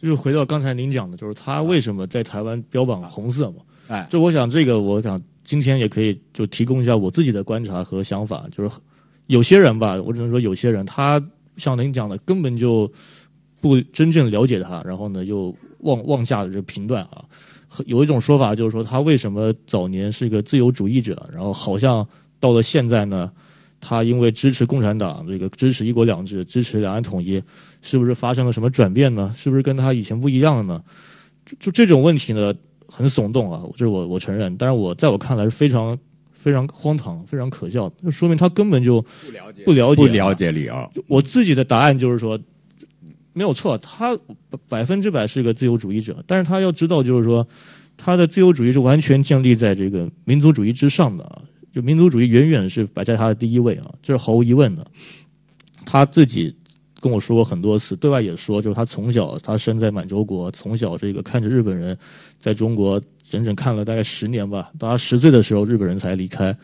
[0.00, 3.62] 就是回到刚才您讲的，就是他为什么在台湾标榜红色嘛？
[3.88, 8.70] 哎，就我想这个我想今天也可以就提供一下我自己的观察和想法，就是
[9.26, 11.22] 有些人吧，我只能说有些人他
[11.56, 12.92] 像您讲的根本就
[13.60, 17.24] 不真正了解他，然后呢又妄妄下的这评断啊。
[17.84, 22.08] 有一种说法就是说他为什么早年是一个自由主义者，然后好像
[22.40, 23.32] 到了现在呢？
[23.88, 27.44] 他因为支持共产党，这个支持一国两制，支持两岸统一，
[27.82, 29.32] 是不是发生了什么转变呢？
[29.36, 30.82] 是不是跟他以前不一样了呢？
[31.44, 32.52] 就就这种问题呢，
[32.88, 36.00] 很耸动啊，这是我我承认，但是我在我看来是非常
[36.32, 40.90] 非常荒唐、非常可笑的，那说明他根本就不了解不了解不了解李敖。
[41.06, 42.40] 我自己的答案就是说，
[43.34, 44.18] 没有错，他
[44.68, 47.46] 百分之百是个自由主义者，但是他要知道，就是说
[47.96, 51.42] 他的自由主义是完全建立在这个民族主义之上的啊。
[51.76, 54.86] 就民族主义远远是摆在他的第一位啊，这是毫无疑问的。
[55.84, 56.56] 他自己
[57.02, 61.98] 跟我说过很多次，对外也说，就是他从小他生在满洲国，从小这个看着日本人
[62.40, 66.56] 在中国整整看了大概十年吧，到他十岁的时候日本人才离开，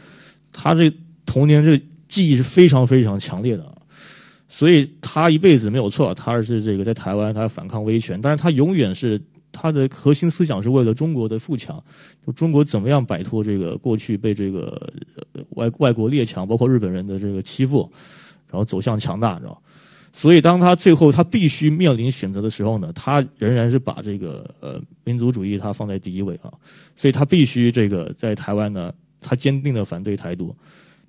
[0.51, 0.91] 他这
[1.27, 3.83] 童年这记忆是非常非常强烈的，
[4.49, 9.21] 所以他一辈子没有错，他是这个在台湾他反抗威权，但是他永远是。
[9.53, 11.85] 他的核心思想是为了中国的富强，
[12.27, 14.93] 就中国怎么样摆脱这个过去被这个
[15.51, 17.93] 外外国列强，包括日本人的这个欺负，
[18.51, 19.63] 然后走向强大，知道
[20.15, 26.55] 所以当他最后他必须面临选择的时候呢，他仍然是把这个呃民族主义他放在第一位啊，
[26.97, 30.57] 所以他必须这个在台湾呢，他坚定的反对台独，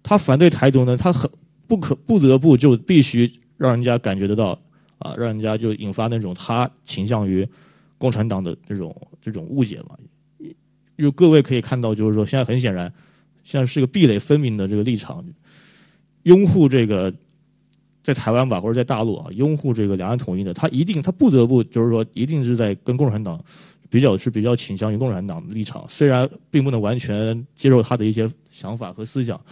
[0.03, 1.31] 他反对台独呢，他很
[1.67, 4.59] 不可不得不就必须让人家感觉得到
[4.99, 7.47] 啊，让人家就引发那种他倾向于。
[8.03, 9.97] 共产党的这种这种误解嘛，
[10.97, 12.91] 就各位可以看到，就是说现在很显然，
[13.45, 15.23] 现在是个壁垒分明的这个立场，
[16.23, 17.13] 拥护这个
[18.03, 23.45] 在台湾吧或者在大陆啊，拥护这个两岸统一的，他一定他不得不就是说一定是在跟共产党
[23.89, 29.45] 比较是比较倾向于共产党的立场，虽然并不能完全接受他的一些想法和思想，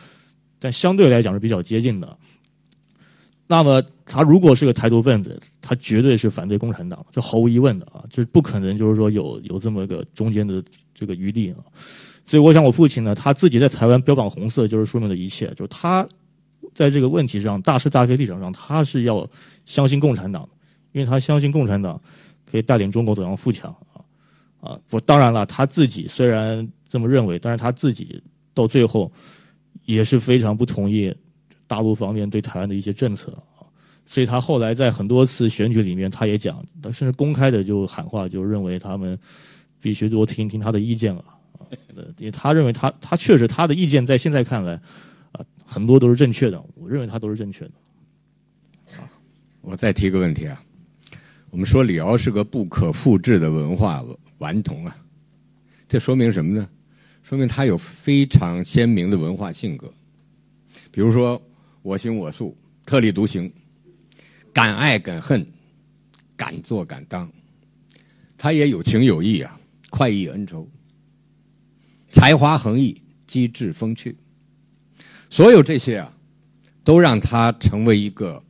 [0.60, 2.18] 但相对来讲是比较接近的。
[3.52, 10.64] 那么他如果是个台独分子，他绝对是反对共产党，这毫无疑问的啊，这不可能就是说有有这么个中间的
[10.94, 11.60] 这个余地啊。
[12.26, 16.08] 所以我想我父亲呢，他自己在台湾标榜红色，就是说明了一切，就是他
[16.74, 19.30] 在这个问题上大是大非立场上，他是要
[19.66, 20.48] 相信共产党，
[20.94, 22.02] 因为他相信共产党
[22.50, 24.08] 可以带领中国走向富强啊
[24.62, 24.80] 啊。
[24.88, 28.24] 不，当然了，他自己虽然这么认为，但是他自己
[28.54, 29.12] 到最后
[29.84, 31.16] 也是非常不同意。
[31.72, 33.72] 大陆方面对台湾的一些政策啊，
[34.06, 39.18] 所以他后来在很多次选举里面，他也讲，他甚至公开的就喊话，就认为他们
[39.80, 41.40] 必须多听听他的意见了啊，
[42.18, 44.82] 因为他认为他他确实他的意见在现在看来
[45.32, 47.72] 啊，很多都是正确的，我认为他都是正确的。
[49.62, 50.62] 我再提个问题啊，
[51.52, 54.04] 我们说李敖是个不可复制的文化
[54.40, 54.98] 顽童啊，
[55.88, 56.68] 这说明什么呢？
[57.24, 59.94] 说明他有非常鲜明的文化性格，
[60.92, 61.42] 比如说。
[61.84, 63.52] 我行我素，特立独行，
[64.54, 65.48] 敢爱敢恨，
[66.38, 67.32] 敢做敢当。
[68.38, 69.60] 他也有情有义啊，
[69.90, 70.70] 快意恩仇，
[72.12, 74.18] 才华横溢，机智风趣。
[75.30, 76.14] 所有这些啊，
[76.84, 78.44] 都让他成为一个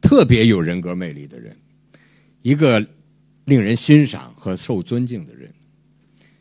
[0.00, 1.56] 特别有人格魅力的人，
[2.42, 2.86] 一个
[3.44, 5.54] 令人欣赏和受尊敬的人，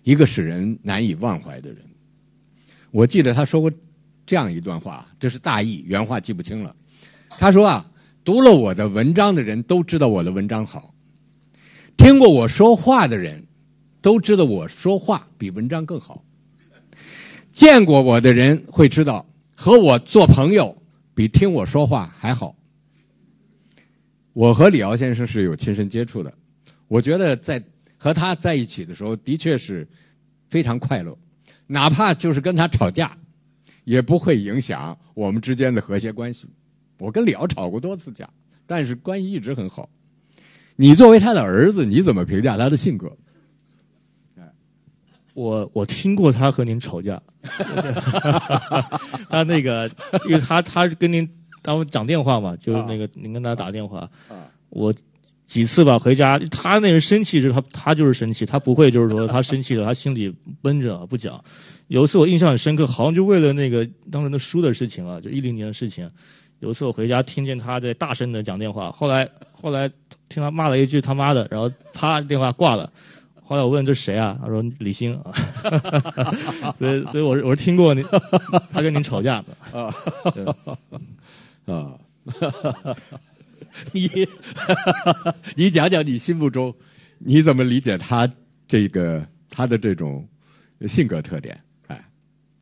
[0.03, 1.85] 一个使人难以忘怀的人。
[2.91, 3.71] 我记得他说过。
[4.29, 6.75] 这样一段话，这是大意，原话记不清了。
[7.29, 7.91] 他说啊，
[8.23, 10.93] 读了我的文章的人都知道我的文章好，
[11.97, 13.47] 听过我说话的人
[14.03, 16.23] 都知道我说话比文章更好，
[17.53, 19.25] 见过我的人会知道
[19.55, 20.79] 和我做朋友
[21.15, 22.55] 比听我说话还好。
[24.33, 26.35] 我和李敖先生是有亲身接触的，
[26.87, 27.63] 我觉得在
[27.97, 29.87] 和他在一起的时候，的确是
[30.51, 31.17] 非常快乐，
[31.65, 33.17] 哪怕就是跟他吵架。
[33.89, 36.45] 也不会影响我们之间的和谐关系。
[36.99, 38.29] 我跟李敖吵过多次架，
[38.67, 39.89] 但是关系一直很好。
[40.75, 43.17] 你作为他的儿子，你怎么评价他的性格？
[45.33, 47.23] 我我听过他和您吵架，
[49.27, 49.89] 他那个，
[50.27, 51.27] 因为他他跟您
[51.63, 54.11] 当讲电话嘛，就是那个您跟他打电话，
[54.69, 54.93] 我。
[55.49, 61.43] 几次吧，回家他那人生气是他他就是生气，他不会就是说他生气了，他心里闷着不讲。
[61.87, 66.11] 有一次我印象很深刻，好像就为了那个当时的书的事情啊，就一零年的事情。
[66.59, 69.89] 有一次我回家听见他在大声的讲电话，后来后来
[70.29, 72.91] 听他骂了一句他妈的，然后啪电话挂了。
[73.43, 74.37] 后来我问这谁啊？
[74.39, 75.33] 他说李欣啊。
[76.77, 78.05] 所以所以我是我是听过你
[78.71, 79.95] 他跟您吵架的啊
[81.65, 81.95] 啊。
[83.93, 84.27] 你，
[85.55, 86.75] 你讲讲你心目中
[87.17, 88.31] 你怎么理解他
[88.67, 90.27] 这个他的这种
[90.87, 91.63] 性格特点？
[91.87, 92.05] 哎，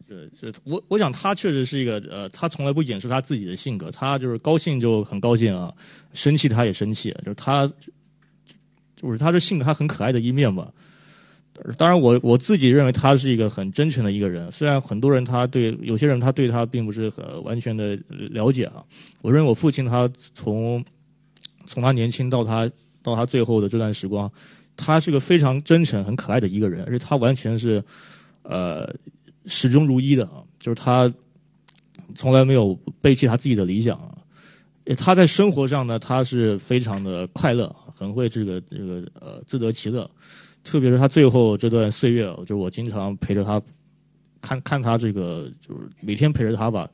[0.07, 5.73] 是是，我我想他确实是一个呃，他从来不掩饰他自己的性格，他就是高兴就很高兴啊，
[6.13, 7.71] 生气他也生气，就是他
[8.95, 10.73] 就是他的性格他很可爱的一面吧。
[11.77, 14.51] 当然，我我自己认为他是一个很真诚的一个人。
[14.51, 18.85] 虽然很多人他对有些人他对他并不是很完全的了解啊。
[19.21, 20.85] 我认为我父亲他从
[21.65, 22.71] 从他年轻到他
[23.01, 24.31] 到他最后的这段时光，
[24.75, 27.83] 他是个非常真诚、很可爱的一个人，而且他完全是
[28.43, 28.95] 呃
[29.45, 31.11] 始终如一的啊，就是他
[32.13, 34.17] 从来没有背弃他自己的理想啊。
[34.95, 40.09] 他在生活上呢，他是非常的快乐，很会这个这个呃自得其乐。
[40.67, 43.61] 特别是他最后这段岁月，就是我经常陪着他，
[44.41, 46.89] 看看他这个，就是每天陪着他吧，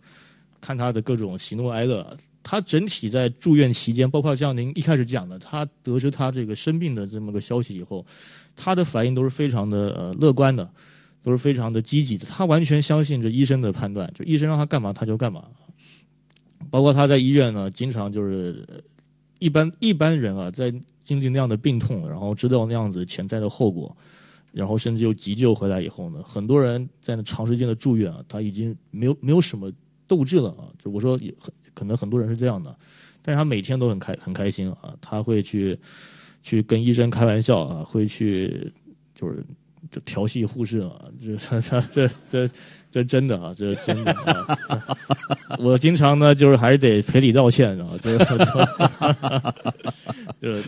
[0.61, 2.17] 看他的各种喜怒哀乐。
[2.43, 8.05] 他整体在住院期间，包括像您一开始讲的，他得知他这个生病的这么个消息以后，
[8.55, 10.69] 他的反应都是非常的呃乐观的，
[11.23, 12.27] 都是非常的积极的。
[12.27, 15.45] 他完全相信这医生的判断，就医生让他干嘛他就干嘛。
[16.69, 18.83] 包括他在医院呢，经常就是
[19.39, 20.71] 一般一般人啊在。
[21.03, 23.97] 经历那样的病痛，然后知道那样子潜在的后果，
[24.51, 29.71] 然后甚至又急救回来以后呢，很多人在那长时间的住院啊，他已经没有没有什么
[30.07, 30.71] 斗志了啊。
[30.79, 32.77] 就我说，也很可能很多人是这样的，
[33.21, 35.79] 但是他每天都很开很开心啊，他会去
[36.41, 38.71] 去跟医生开玩笑啊，会去
[39.15, 39.45] 就是
[39.91, 41.35] 就调戏护士啊，这
[41.91, 42.49] 这这
[42.93, 44.95] 这真的啊，这是真的啊。
[45.57, 48.19] 我经常呢就是还是得赔礼道歉啊，就是
[50.39, 50.63] 就是。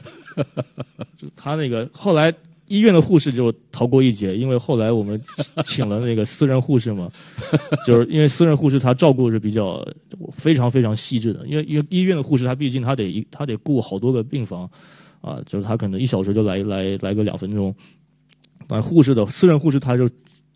[1.16, 2.33] 就他那个后来
[2.68, 5.22] 医院的护士就逃过一劫，因为后来我们
[5.63, 7.12] 请了那个私人护士嘛，
[7.86, 9.88] 就是因为私人护士他照顾是比较
[10.36, 14.69] 非常非常细致的，因为因为医院的护士他毕竟他得一他得顾好多个病房
[15.21, 17.75] 啊，就是他可能一小时就来来来个两分钟，
[18.68, 20.10] 啊护士的私人护士他就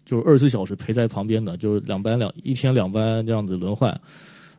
[0.10, 4.02] 就是二十四小时陪在旁边的，就是两班两一天两班这样子轮换。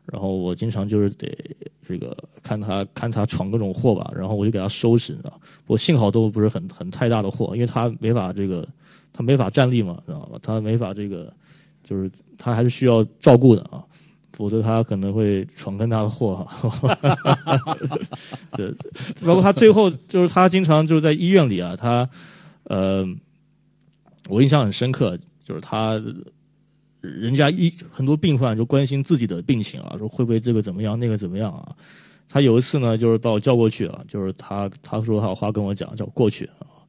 [0.07, 1.57] 然后我经常就是得
[1.89, 8.69] 这个看他看他闯各种祸吧，然后我就给他收拾，知道我幸好都不是很很太大的祸，因为他没法这个
[9.13, 10.39] 他没法站立嘛，知道吧？
[10.41, 11.33] 他没法这个
[11.83, 13.85] 就是他还是需要照顾的啊，
[14.33, 16.99] 否则他可能会闯更大的祸哈。
[18.57, 18.73] 这
[19.25, 22.09] 包括他最后就是他经常就是在医院里啊，他
[22.65, 23.07] 呃
[24.29, 26.03] 我印象很深刻，就是他。
[27.03, 31.77] 人家一很多病患就关心自己的病情啊，说会不会这个怎么样，那个怎么样啊？
[32.29, 36.85] 他有一次呢，就是把我叫过去啊，就是他他说他有话跟我讲，叫我过去啊。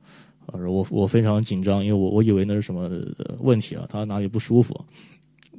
[0.47, 2.91] 啊，我我非常紧张，因为我我以为那是什么
[3.39, 3.85] 问题啊？
[3.87, 4.83] 他哪里不舒服？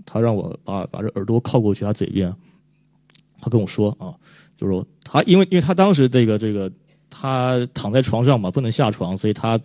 [0.05, 2.35] 他让我把把这耳朵靠过去他嘴边，
[3.41, 4.21] 他跟我说啊，
[4.59, 6.71] 就是说他因为因为他当时这个这个
[7.09, 9.56] 他躺在床上嘛，不能下床，所以他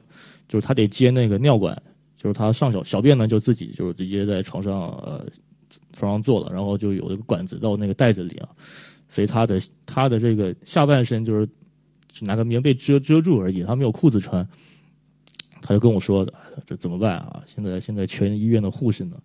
[0.47, 1.83] 就是他得接那个尿管。
[2.17, 5.27] 就是他上小小便呢，就自己就是直接在床上呃
[5.93, 8.49] 床上坐了，然后就有一个管子到那个袋子里啊，
[9.07, 11.47] 所以他的他的这个下半身就是
[12.21, 14.49] 拿个棉被遮遮住而已，他没有裤子穿。
[15.61, 16.33] 他就跟我说的，
[16.65, 17.43] 这怎么办啊？
[17.45, 19.17] 现在现在全医院的护士呢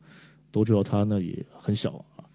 [0.50, 2.28] 都知道他那里很小啊，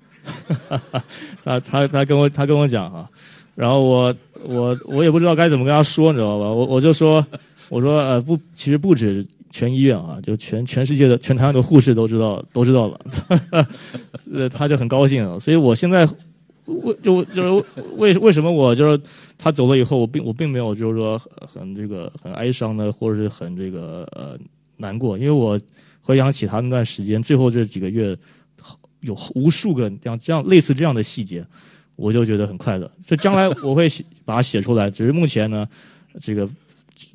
[1.44, 3.12] 他他他跟我他跟我讲啊，
[3.54, 6.46] 然后我我我也不知道该怎么跟他说，你知道吧？
[6.50, 7.26] 我我就说
[7.70, 9.28] 我说呃不，其实不止。
[9.50, 13.00] 全医院啊，就全全世界的全台湾的护士都知道都知道了，
[14.32, 15.40] 呃，他就很高兴啊。
[15.40, 16.08] 所以我现在
[16.66, 19.02] 为就就是为为什么我就是
[19.38, 24.38] 他走了以后，我并我并没有就是说很这个很哀伤的，或者是很这个呃
[24.76, 25.60] 难过，因为我
[26.02, 28.18] 回想起他那段时间，最后这几个月
[29.00, 31.46] 有无数个这样这样类似这样的细节，
[31.96, 32.92] 我就觉得很快乐。
[33.06, 35.68] 这将来我会写把它写出来，只是目前呢
[36.22, 36.50] 这个。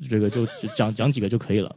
[0.09, 1.75] 这个就讲讲几个就可以了。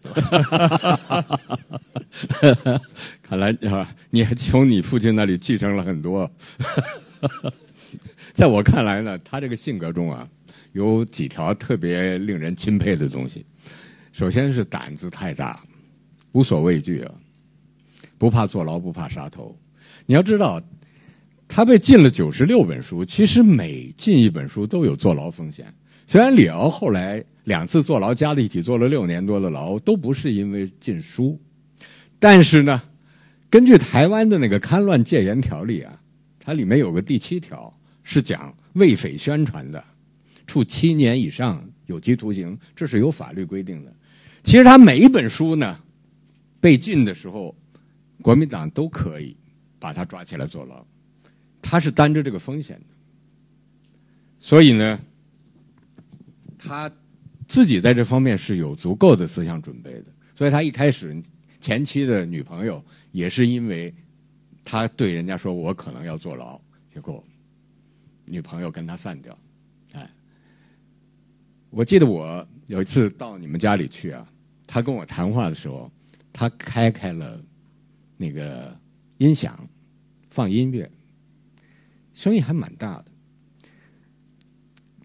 [3.22, 6.30] 看来啊，你还从你父亲那里继承了很多。
[8.32, 10.28] 在我看来呢，他这个性格中啊，
[10.72, 13.46] 有几条特别令人钦佩的东西。
[14.12, 15.64] 首先是胆子太大，
[16.32, 17.14] 无所畏惧啊，
[18.18, 19.58] 不怕坐牢，不怕杀头。
[20.06, 20.62] 你要知道，
[21.48, 25.74] 他被禁了九十六本书，其实每禁一本书都有坐牢风险。
[26.08, 31.40] 虽然李敖后来两次坐牢加在一起坐了六年多的牢，都不是因为禁书，
[32.20, 32.80] 但是呢，
[33.50, 36.00] 根据台湾的那个刊乱戒严条例啊，
[36.38, 39.82] 它里面有个第七条是讲为匪宣传的，
[40.46, 43.92] 处七年以上有期徒刑，这是有法律规定的。
[44.44, 45.80] 其实他每一本书呢
[46.60, 47.56] 被禁的时候，
[48.22, 49.36] 国民党都可以
[49.80, 50.86] 把他抓起来坐牢，
[51.62, 52.86] 他是担着这个风险的，
[54.38, 55.00] 所以呢。
[56.66, 56.92] 他
[57.48, 61.22] 自己在这方面是有足够的思想准备的，所以他一开始
[61.60, 63.94] 前妻的女朋友也是因为
[64.64, 66.60] 他对人家说我可能要坐牢，
[66.92, 67.24] 结果
[68.24, 69.38] 女朋友跟他散掉。
[69.92, 70.10] 哎，
[71.70, 74.28] 我记得我有一次到你们家里去啊，
[74.66, 75.92] 他跟我谈话的时候，
[76.32, 77.40] 他开开了
[78.16, 78.76] 那个
[79.18, 79.68] 音响
[80.30, 80.90] 放音乐，
[82.12, 83.04] 声音还蛮大的。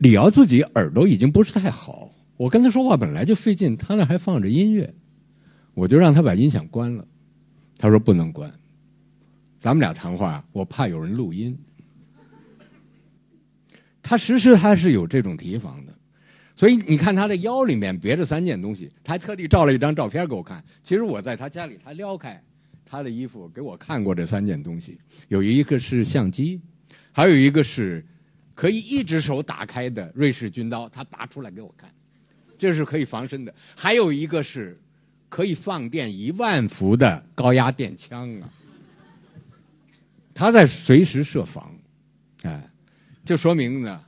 [0.01, 2.11] 李敖自己耳朵已经不是太好。
[2.35, 4.95] 我跟他说话本来就费劲，他那还放着音乐，
[5.75, 7.05] 我就让他把音响关了。
[7.77, 8.51] 他说不能关，
[9.59, 11.55] 咱们俩谈话，我怕有人录音。
[14.01, 15.93] 他实施他是有这种提防的，
[16.55, 20.63] 所以你看他的腰里面别着三件东西，他还特地照了一张照片给我看。
[20.81, 22.41] 其实我在他家里，他撩开
[22.87, 26.59] 他的衣服给我看过这三件东西，有一个是相机，
[27.11, 28.03] 还有一个是
[28.61, 31.91] 可以一只手打开的瑞士军刀，他拔出来给我看。
[32.59, 34.79] 这是可以防身的，还有一个是
[35.29, 38.53] 可以放电一万伏的高压电枪啊！
[40.35, 41.75] 他在随时设防，
[42.43, 42.69] 哎，
[43.25, 44.03] 就说明呢，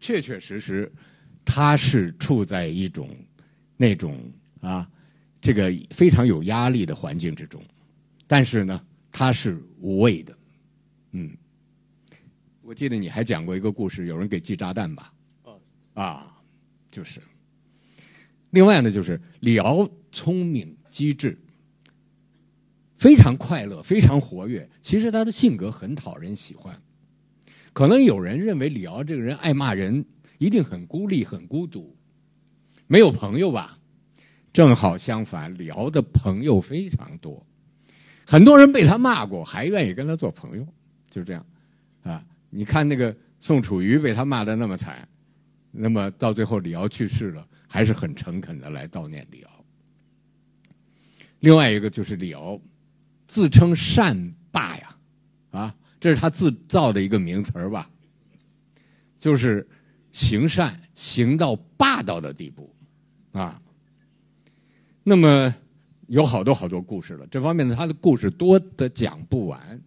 [0.00, 0.90] 确确实实
[1.44, 3.14] 他是处在一种
[3.76, 4.88] 那种啊
[5.42, 7.62] 这个非常有压力的环境之中，
[8.26, 8.80] 但是呢，
[9.12, 10.38] 他是无畏的，
[11.12, 11.36] 嗯，
[12.66, 15.12] 我记得你还讲过一个故事，有人给寄炸弹吧？
[15.92, 16.38] 啊，
[16.90, 17.20] 就是。
[18.48, 21.38] 另外呢，就是李敖聪明机智，
[22.96, 24.70] 非常快乐，非常活跃。
[24.80, 26.80] 其实他的性格很讨人喜欢。
[27.74, 30.06] 可能有人认为李敖这个人爱骂人，
[30.38, 31.94] 一定很孤立、很孤独，
[32.86, 33.78] 没有朋友吧？
[34.54, 37.44] 正好相反，李敖的朋友非常多，
[38.26, 40.66] 很多人被他骂过，还愿意跟他做朋友，
[41.10, 41.44] 就这样
[42.02, 42.24] 啊。
[42.54, 45.08] 你看那个宋楚瑜被他骂的那么惨，
[45.72, 47.46] 那么到最后李敖去世了。
[47.66, 49.50] 还是很诚恳的来悼念李敖。
[51.40, 52.60] 另外一个就是李敖
[53.26, 54.96] 自称善霸呀，
[55.50, 57.90] 啊，这是他自造的一个名词吧，
[59.18, 59.66] 就是
[60.12, 62.76] 行善行到霸道的地步
[63.32, 63.60] 啊。
[65.02, 65.52] 那么
[66.06, 69.82] 有好多好多故事了，这方面呢，他的故事多的讲不完。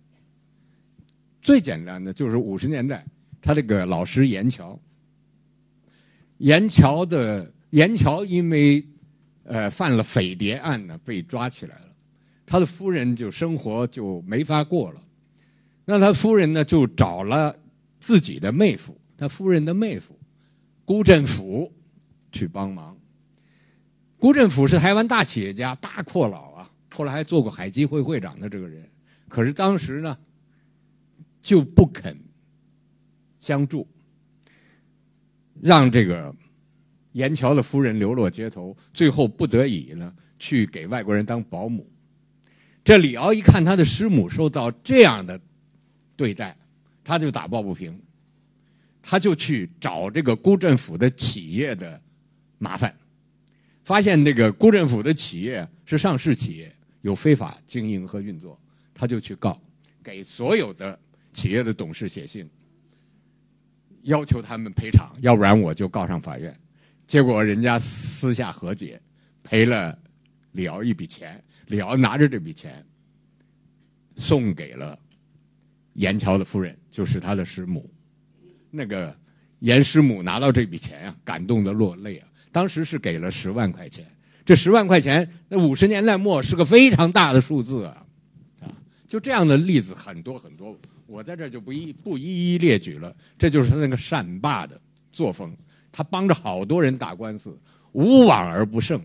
[1.48, 3.06] 最简单的就是五十年代，
[3.42, 4.82] 他这个老师严桥，
[6.38, 7.54] 严桥的。
[7.70, 8.86] 严桥因为
[9.44, 11.86] 呃犯了匪谍案呢，被抓起来了。
[12.46, 15.02] 他的夫人就生活就没法过了。
[15.86, 17.58] 那他夫人呢，就找了
[18.02, 20.18] 自己的妹夫，他夫人的妹夫
[20.84, 21.72] 辜振甫
[22.34, 22.98] 去帮忙。
[24.18, 28.90] 辜振甫是台湾大企业家、大阔佬啊，后来还做过海基会会长的这个人。
[29.30, 30.18] 可是当时呢，
[31.48, 32.18] 就不肯
[33.40, 33.88] 相助，
[35.62, 36.36] 让这个。
[37.14, 41.90] 严桥的夫人流落街头，最后不得已呢，去给外国人当保姆。
[42.84, 45.42] 这李敖一看他的师母受到这样的
[46.16, 46.58] 对待，
[47.04, 48.02] 他就打抱不平，
[49.02, 52.02] 他就去找这个辜振甫的企业的
[52.60, 52.98] 麻烦，
[53.84, 58.62] 发现那个辜振甫的企业是上市企业，有非法经营和运作，
[58.94, 59.60] 他就去告，
[60.04, 61.00] 给所有的
[61.38, 62.50] 企业的董事写信，
[64.02, 66.60] 要求他们赔偿，要不然我就告上法院。
[67.06, 69.00] 结果人家私下和解，
[69.44, 70.00] 赔了
[70.52, 71.44] 李敖一笔钱。
[71.68, 72.84] 李敖拿着这笔钱，
[74.16, 74.98] 送给了
[75.94, 77.88] 严桥的夫人，就是他的师母。
[78.72, 79.16] 那个
[79.60, 82.28] 严师母拿到这笔钱啊，感动的落泪啊。
[82.52, 84.08] 当时是给了十万块钱，
[84.44, 88.08] 这十万块钱，那五十年代末是个非常大的数字啊
[88.62, 88.74] 啊！
[89.08, 90.76] 就这样的例子很多很多，
[91.08, 93.16] 我在这就不一不一一列举了。
[93.40, 94.80] 这就是他那个善霸的
[95.12, 95.58] 作风。
[95.92, 97.58] 他帮着好多人打官司，
[97.92, 99.04] 无往而不胜。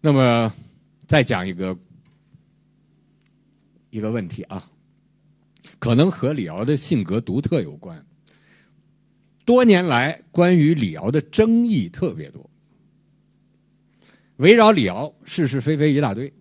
[0.00, 0.54] 那么，
[1.08, 1.76] 再讲一个
[3.90, 4.70] 一个问题啊，
[5.78, 8.04] 可能和李敖的性格独特有关。
[9.46, 12.50] 多年来，关于李敖的争议特别多，
[14.36, 16.32] 围绕李敖是是非非一大堆，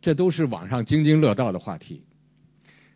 [0.00, 2.04] 这都是网上津津乐道的话题。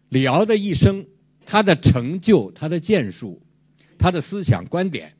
[0.08, 1.06] 李敖的一生。
[1.46, 3.42] 他的成就、他的建树、
[3.99, 5.12] 他的思想观点，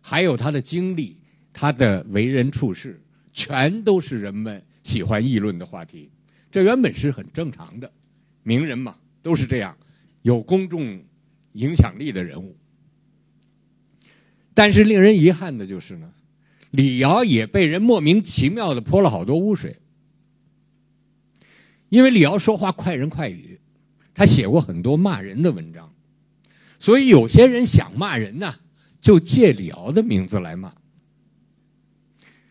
[0.00, 1.18] 还有他的经历、
[1.52, 3.02] 他的为人处事，
[3.34, 6.10] 全都是人们喜欢议论的话题。
[6.50, 7.92] 这原本是很正常的，
[8.42, 9.76] 名人嘛都是这样，
[10.22, 11.02] 有公众
[11.52, 12.56] 影响力的人物。
[14.54, 16.14] 但是令人遗憾的就是呢，
[16.70, 19.80] 李敖也被人莫名其妙的泼了好多污水，
[21.88, 23.60] 因为李敖说话快人快语。
[24.14, 25.92] 他写过很多骂人的文章，
[26.80, 28.56] 所以有些人想骂人呢，
[29.00, 30.74] 就借李敖的名字来骂。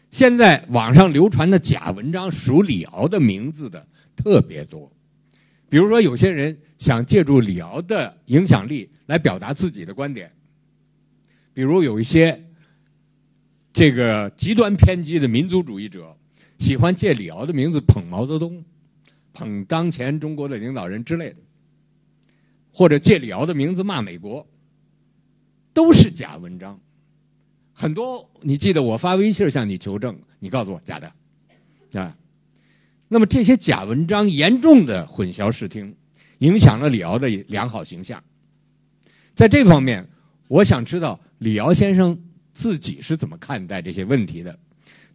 [0.09, 4.93] 现在网上流传的假文章属李敖的名字的特别多，
[5.67, 10.31] 比如说有些人想借助李敖的影响力来表达自己的观点，
[11.53, 12.45] 比如有一些
[13.73, 16.15] 这个极端偏激的民族主义者
[16.59, 18.63] 喜欢借李敖的名字捧毛泽东、
[19.37, 21.37] 捧当前中国的领导人之类的，
[22.71, 24.47] 或者借李敖的名字骂美国，
[25.73, 26.79] 都是假文章。
[27.73, 31.13] 很多，你记得我发微信向你求证，你告诉我假的，
[31.93, 32.17] 啊？
[33.07, 35.95] 那么这些假文章严重的混淆视听，
[36.39, 38.23] 影响了李敖的良好形象。
[39.35, 40.09] 在这方面，
[40.47, 44.57] 我想知道李敖先生自己是怎么看待这些问题的？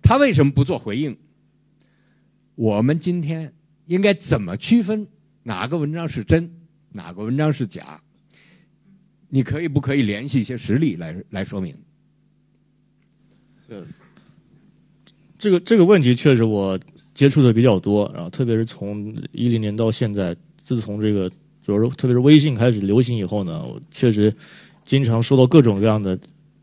[0.01, 1.19] 他为什么不做回应？
[2.55, 3.53] 我们今天
[3.93, 5.07] 应该怎么区分
[5.43, 6.51] 哪个文章是真，
[6.93, 8.01] 哪个文章是假？
[9.29, 11.77] 你可以不可以联系一些实例来来说明？
[13.69, 13.85] 呃，
[15.39, 16.81] 这个这个问题确实我
[17.15, 21.31] 接触的比较多，然后特别是从一零年到现在，自从这个
[21.63, 24.35] 就是特别是微信开始流行以后呢，我确实
[24.87, 26.19] 经常收到各种各样的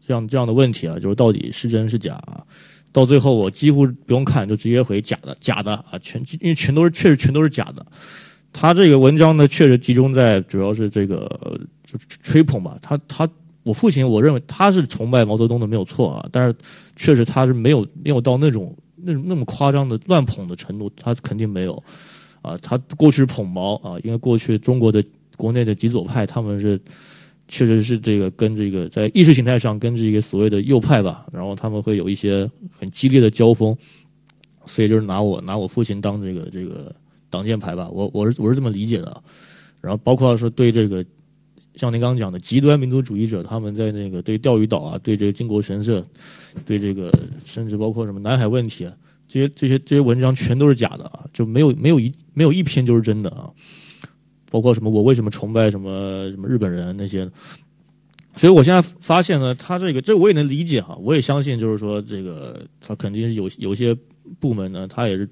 [0.08, 2.48] 这样这样的问题啊，就是到底是真是假啊？
[2.92, 7.86] 到最后我几乎不用看就直接回假的假的啊，全因为全都是确实全都是假的。
[8.54, 11.62] 他这个文章呢，确实集中在主要是这个
[12.24, 13.30] 吹捧吧，他他。
[13.62, 16.56] 我父亲，我认为他是崇拜毛泽东的没有错啊，但是
[16.96, 21.84] 确实他是没有没有到那种那那么夸张的乱捧的程度，他肯定没有
[22.42, 22.58] 啊。
[22.58, 25.04] 他过去捧毛啊，因为过去中国的
[25.36, 26.82] 国内的极左派他们是
[27.50, 33.76] 确实是这个跟这个在意识形态上跟这个所谓的右派吧，然后他们会有一些很激烈的交锋，
[34.66, 36.96] 所以就是拿我拿我父亲当这个这个
[37.30, 39.22] 挡箭牌吧，我我是我是这么理解的，
[39.82, 41.06] 然后包括说对这个。
[41.76, 46.06] 像您刚刚讲的极端民族主义者，他们在那个对钓鱼岛啊，对这个靖国神社，
[46.66, 47.10] 对这个
[47.46, 48.90] 甚至包括什么南海问题，
[49.30, 53.52] 这些这些这些文章全都是假的啊，就没有没有一没有一篇就是真的啊。
[54.52, 57.30] 包括什么我为什么崇拜什么什么日本人那些，
[58.36, 63.98] 所以我现在发现呢，他这个这我也能理解哈，我也相信就是说这个他肯定是有有些
[64.40, 65.30] 部门呢，他也是。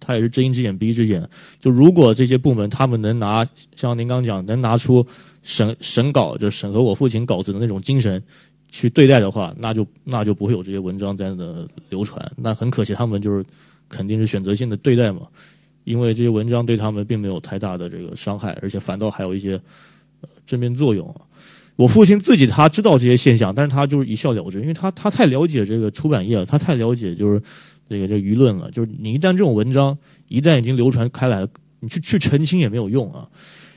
[0.00, 1.28] 他也是睁一只眼闭一只眼。
[1.58, 5.06] 就如果这些部门他们能拿像您刚讲能拿出
[5.42, 8.22] 审审稿就审核我父亲稿子的那种精神
[8.70, 12.32] 去对待的话，那就那就不会有这些文章在那流传。
[12.36, 13.44] 那很可惜，他们就是
[13.90, 15.28] 肯定是选择性的对待嘛，
[15.88, 19.60] 因为这些文章对他们并没有太大的这个伤害，而且反倒还有一些
[20.46, 21.20] 正面作用。
[21.76, 27.42] 我父亲自己他知道这些现象，但是他就是一笑了之，因为他他太了解这个出版业了，他太了解就是。
[27.90, 29.96] 这个这舆论了，就是你一旦这种文章
[30.28, 31.48] 一旦已经流传开来，
[31.80, 33.30] 你去去澄清也没有用啊。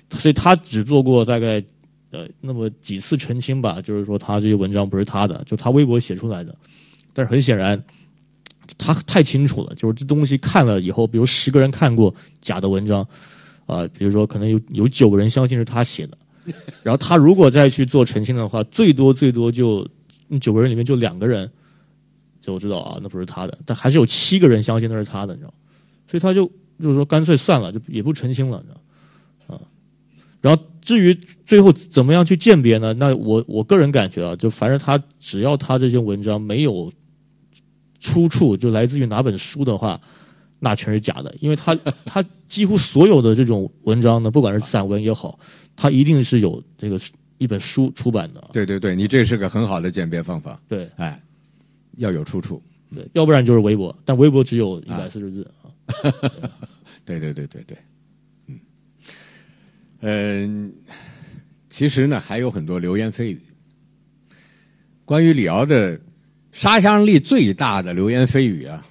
[0.10, 1.64] 所以他只做过大概
[2.10, 6.58] 呃那么几次澄清吧，就是说他这些文章不是他的，就他微博写出来的。
[7.14, 7.86] 但是很显然，
[8.78, 13.08] 他太清楚了，就是这东西看了以后，比如十个人看过假的文章
[13.66, 16.18] 啊，比如说可能有有九个人相信是他写的，
[16.84, 19.88] 然后他如果再去做澄清的话，最多最多就
[20.40, 21.52] 九个人里面就两个人。
[22.44, 25.54] 就我知道啊，那不是他的，但还是有七个人相信那是他的，你知道，
[26.08, 28.74] 所以他就就是说干脆算了，就也不澄清了，你知
[29.48, 29.62] 道，啊，
[30.42, 32.94] 然后至于最后怎么样去鉴别呢？
[32.94, 36.92] 那我我个人感觉啊，就反正他只要他这些文章没有
[38.02, 40.02] 出处，就来自于哪本书的话，
[40.60, 45.40] 那全是假的，因为他 他几乎所有的这种文章呢，不管是散文也好，
[45.78, 47.00] 他一定是有这个
[47.38, 48.50] 一本书出版的。
[48.52, 50.60] 对对对，你这是个很好的鉴别方法。
[50.68, 51.22] 对，哎。
[51.98, 52.64] 要有出处，
[52.96, 55.68] 对，要不然就是微博，但微博只有一百四十字啊。
[57.04, 57.78] 对对对对对，
[58.48, 58.60] 嗯，
[60.00, 60.74] 嗯，
[61.70, 63.42] 其实呢还有很多流言蜚语。
[65.04, 66.00] 关于李敖的
[66.52, 68.86] 杀伤力最大的流言蜚语啊，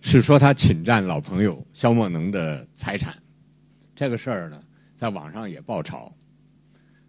[0.00, 3.16] 是说他侵占老朋友肖梦能的财产。
[3.94, 4.62] 这个事儿呢，
[4.96, 6.12] 在网上也爆炒，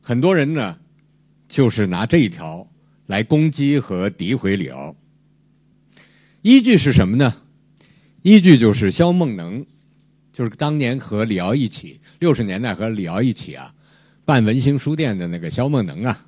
[0.01, 0.77] 很多人呢
[1.47, 2.67] 就是拿这一条
[3.07, 4.95] 来攻击和诋毁李敖。
[6.41, 7.35] 依据是什么呢？
[8.21, 9.65] 依据就是肖梦能，
[10.31, 13.73] 就是当年和李敖一起，六十年代和李敖一起啊，
[14.25, 16.25] 办文兴书店的那个肖梦能啊，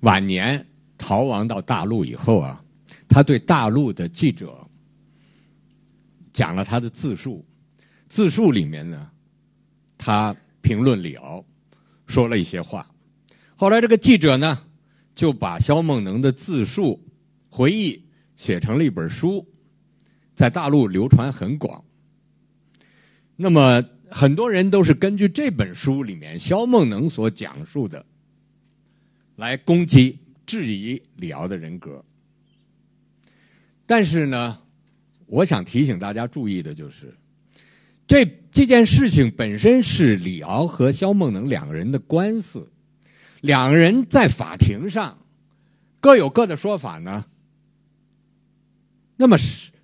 [0.00, 0.66] 晚年
[0.98, 2.61] 逃亡到大陆以后啊，
[3.12, 4.66] 他对大陆的记者
[6.32, 7.44] 讲了他的自述，
[8.08, 9.10] 自述里面呢，
[9.98, 11.44] 他评论李敖，
[12.06, 12.90] 说了一些话，
[13.56, 14.64] 后来这个记者呢，
[15.14, 17.04] 就把肖梦能的自述
[17.50, 18.06] 回忆。
[18.34, 19.46] 写成了一本书，
[20.34, 21.84] 在大陆流传很广。
[23.36, 28.04] 那么很多人都是根据这本书里面肖梦能所讲述的，
[29.36, 32.04] 来攻击、质疑李敖的人格。
[33.86, 34.60] 但是呢，
[35.26, 37.14] 我想提醒大家注意的就是，
[38.06, 42.70] 这这件事情本身是李敖和肖梦能两个人的官司，
[43.40, 45.18] 两个人在法庭上
[46.00, 47.26] 各有各的说法呢。
[49.16, 49.36] 那么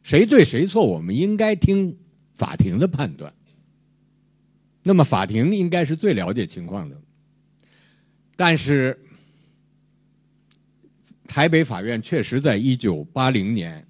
[0.02, 1.98] 谁对谁错，我们应该听
[2.34, 3.34] 法庭的判断。
[4.84, 6.96] 那么法庭应该是最了解情况的，
[8.36, 9.00] 但是
[11.26, 13.86] 台北法院确实在一九八零年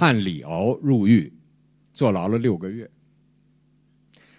[0.00, 1.34] 判李敖入狱，
[1.92, 2.90] 坐牢了六个月。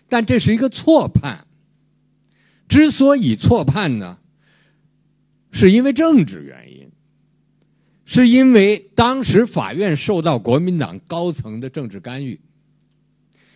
[0.10, 1.46] 但这是一个错判，
[2.68, 4.18] 之所以错判呢，
[5.52, 6.92] 是因为政治原因，
[8.06, 12.42] 是因为当时法院受到国民党高层的政治干预。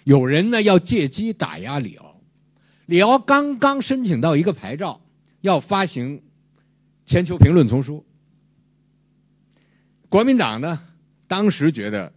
[0.04, 2.22] 有人呢要借机打压李敖，
[2.86, 5.02] 李敖刚刚申请到一个牌照，
[5.41, 6.20] 要发行
[7.08, 8.06] 《千秋评论》丛书。
[10.08, 10.84] 国民党呢
[11.28, 12.14] 当时觉得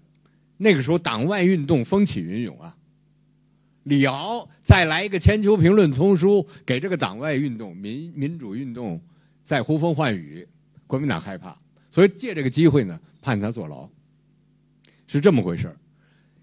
[0.56, 2.76] 那个时候党外运动风起云涌啊，
[3.82, 9.02] 李敖再来一个《千秋评论》丛书，给这个党外运动、民民主运动
[9.44, 10.48] 再呼风唤雨，
[10.86, 11.58] 国民党害怕，
[11.90, 13.88] 所以借这个机会呢判他坐牢，
[15.06, 15.76] 是这么回事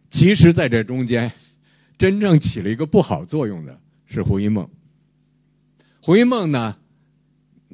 [0.09, 1.33] 其实，在这中间，
[1.97, 4.69] 真正起了一个不好作用的是胡因梦。
[6.01, 6.77] 胡因梦呢，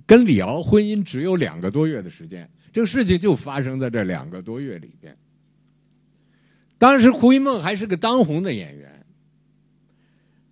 [0.08, 5.18] 跟李敖婚姻只有两个多月的时间，这个事情就发生在这两个多月里边。
[6.78, 9.06] 当时胡因梦还是个当红的演员，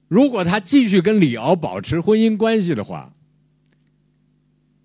[0.08, 3.14] 如果他继续跟李敖保持婚姻关系的话，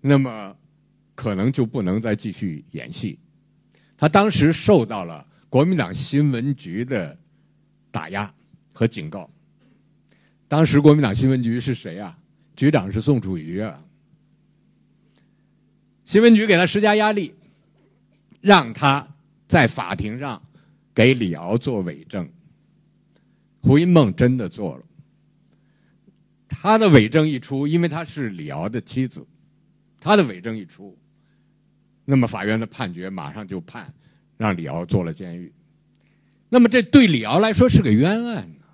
[0.01, 0.55] 那么
[1.15, 3.19] 可能就不能再继续演戏。
[3.97, 5.27] 他当时受到了。
[5.47, 7.17] 国民党新闻局的
[7.89, 8.33] 打压
[8.73, 9.29] 和警告。
[10.49, 12.17] 当时国民党新闻局是谁啊？
[12.57, 13.81] 局长是宋楚瑜啊。
[16.05, 17.33] 新闻局给他施加压力，
[18.39, 19.09] 让他
[19.47, 20.43] 在法庭上
[20.93, 22.29] 给李敖做伪证。
[23.61, 24.83] 胡因梦真的做了。
[26.47, 29.27] 他的伪证一出，因为他是李敖的妻子，
[29.99, 30.97] 他的伪证一出，
[32.05, 33.93] 那么法院的判决马上就判。
[34.37, 35.53] 让李敖坐了监狱，
[36.49, 38.65] 那么这对李敖来说是个冤案呢，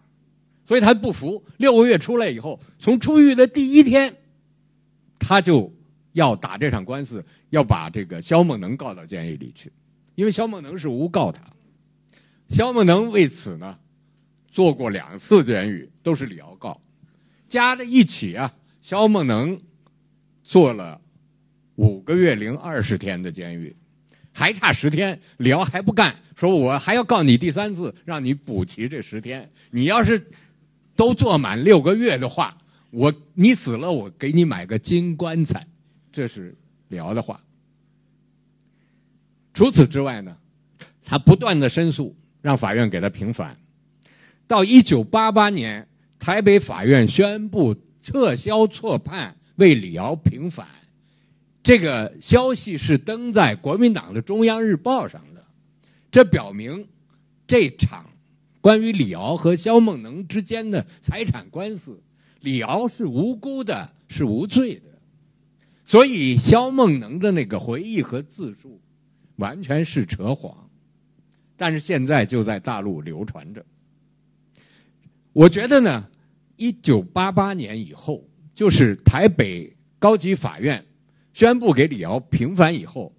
[0.65, 1.45] 所以他不服。
[1.57, 4.17] 六个月出来以后，从出狱的第一天，
[5.19, 5.71] 他就
[6.13, 9.71] 要打这场官司，要把这个肖梦能告到监狱里去，
[10.15, 11.43] 因为肖梦能是诬告他。
[12.49, 13.77] 肖梦能为此呢，
[14.51, 16.81] 坐过两次监狱，都是李敖告，
[17.47, 19.61] 加在一起啊，肖梦能
[20.43, 21.01] 坐了
[21.75, 23.75] 五个月零二十天的监狱。
[24.33, 29.51] 还差十天，李敖还不干，说我还要告你第三次，让你补齐这十天。
[29.71, 30.27] 你要是
[30.95, 32.57] 都坐满六个月的话，
[32.91, 35.67] 我你死了，我给你买个金棺材。
[36.11, 36.55] 这是
[36.87, 37.41] 李敖的话。
[39.53, 40.37] 除此之外呢，
[41.03, 43.57] 他不断的申诉，让法院给他平反。
[44.47, 45.87] 到一九八八年，
[46.19, 50.67] 台北法院宣布撤销错判，为李敖平反。
[51.63, 55.45] 这个消息是登在国民党的中央日报上的，
[56.11, 56.87] 这表明
[57.45, 58.09] 这场
[58.61, 62.01] 关于李敖和肖梦能之间的财产官司，
[62.39, 64.90] 李敖是无辜的，是无罪的，
[65.91, 68.79] 所以肖梦能的那个回忆和自述
[69.35, 70.69] 完全是扯谎，
[71.57, 73.65] 但是现在就在大陆流传着。
[75.33, 76.07] 我觉得呢，
[76.55, 78.23] 一九八八年以后，
[78.55, 80.85] 就是台北高级法院。
[81.33, 83.13] 宣布给李敖平反以后，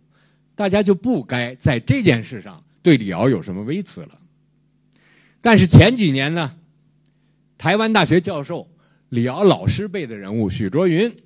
[0.54, 4.18] 大家就不该在这件事上对李敖有什么微词了。
[5.42, 6.56] 但是前几年呢，
[7.58, 8.70] 台湾大学教授
[9.10, 11.16] 李敖老师辈的人物许卓云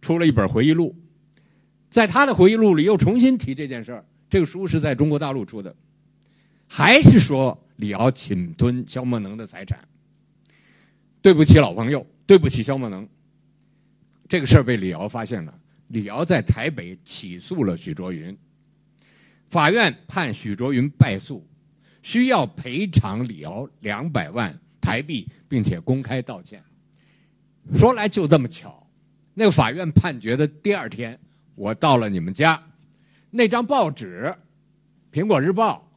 [0.00, 0.96] 出了一本回忆录，
[1.90, 4.04] 在他的回忆录里又重新提这件事儿。
[4.30, 5.74] 这个书是在中国大陆出的，
[6.68, 9.88] 还是说李敖侵吞肖梦能的财产？
[11.22, 13.08] 对不起老朋友，对不起肖梦能，
[14.28, 15.58] 这个事儿被李敖发现了。
[15.88, 18.36] 李敖在台北起诉了许卓云，
[19.48, 21.46] 法院判许卓云败诉，
[22.02, 26.62] 需要赔偿李敖两百万台币，并且公开道歉。
[27.74, 28.86] 说来就这么巧，
[29.38, 31.20] 那个法院判决的第二天，
[31.54, 32.64] 我到了你们家，
[33.30, 34.34] 那张报纸
[35.16, 35.88] 《苹果日报》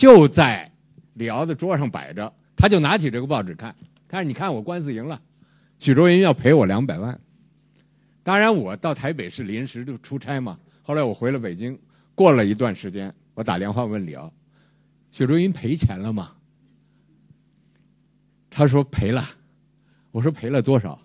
[0.00, 0.72] 就在
[1.12, 3.76] 李敖的桌上摆着，他就拿起这个报纸看，
[4.08, 5.20] 他说你看我官司赢了，
[5.78, 7.20] 许卓云要赔我两百万。
[8.22, 10.58] 当然，我到台北是临时就出差嘛。
[10.82, 11.78] 后来我回了北京，
[12.14, 14.32] 过了一段时间，我打电话问李敖
[15.12, 16.32] ：“许卓云赔钱了吗？”
[18.48, 19.28] 他说赔了。
[20.12, 20.98] 我说赔了多少？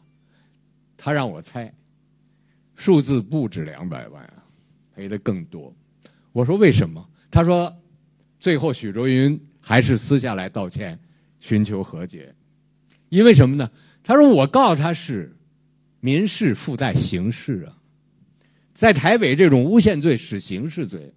[1.05, 1.71] 他让我猜，
[2.73, 4.43] 数字不止两百万啊，
[4.95, 5.75] 赔的更多。
[6.31, 7.07] 我说为什么？
[7.29, 7.77] 他说，
[8.39, 10.99] 最后许卓云还是私下来道歉，
[11.39, 12.33] 寻求和解，
[13.09, 13.69] 因为什么呢？
[14.01, 15.35] 他说我告他是
[15.99, 17.77] 民事附带刑事啊，
[18.73, 21.13] 在台北这种诬陷罪是刑事罪，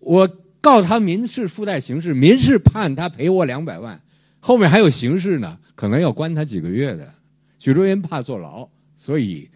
[0.00, 4.02] 我告他民事附带刑事，民事判他赔我两百万，
[4.40, 7.14] 后面还有刑事呢，可能要关他几个月的。
[7.62, 9.48] 许卓云怕坐牢，所以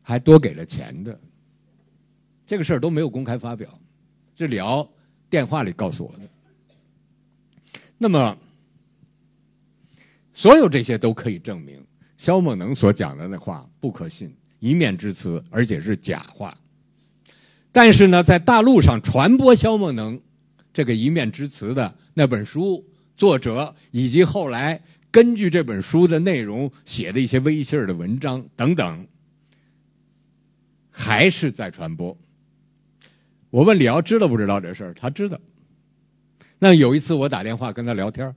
[0.00, 1.18] 还多给了钱的。
[2.46, 3.80] 这个事儿都没有公开发表，
[4.36, 4.88] 是聊
[5.28, 6.30] 电话里告诉我的。
[7.98, 8.38] 那么，
[10.32, 11.84] 所有这些都可以证明
[12.16, 16.58] 肖梦能所讲的那话不可信，一面之词，而且是假话。
[17.72, 20.20] 但是呢，在大陆上传播肖梦能
[20.72, 24.82] 这个一面之词的那本书，作者以及后来。
[25.10, 29.06] 根据这本书的内容写的一些微信的文章等等，
[30.90, 32.16] 还是在传播。
[33.50, 35.40] 我问李敖知道不知道这事儿，他知道。
[36.58, 38.36] 那有一次我打电话跟他聊天，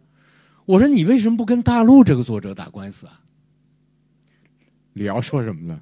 [0.66, 3.20] 我说你为什么不跟大陆这个作者打官司啊？
[4.94, 5.82] 李敖说什么呢？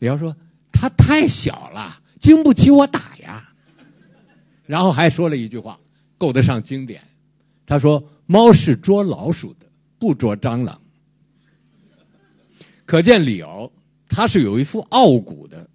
[0.00, 0.36] 李敖说
[0.72, 3.50] 他太小了，经不起我打呀。
[4.66, 5.78] 然后还说了一句话，
[6.18, 7.02] 够得上经典。
[7.64, 9.66] 他说猫是捉老鼠的。
[9.98, 10.80] 不捉蟑螂，
[12.84, 13.72] 可见李敖
[14.08, 15.70] 他是有一副傲骨的，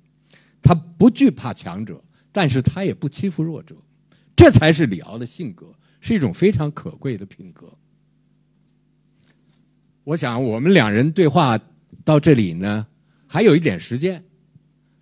[0.62, 3.76] 他不惧怕强者，但是他也不欺负弱者，
[4.36, 7.74] 这才是李敖的性格，是一种非常可贵的品格。
[10.04, 11.60] 我想我们两人对话
[12.04, 12.88] 到这里呢，
[13.28, 14.24] 还有一点时间，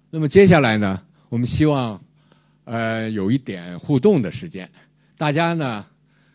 [0.09, 2.03] 那么接下来呢，我们希望
[2.63, 4.71] 呃有一点互动的时间，
[5.17, 5.85] 大家呢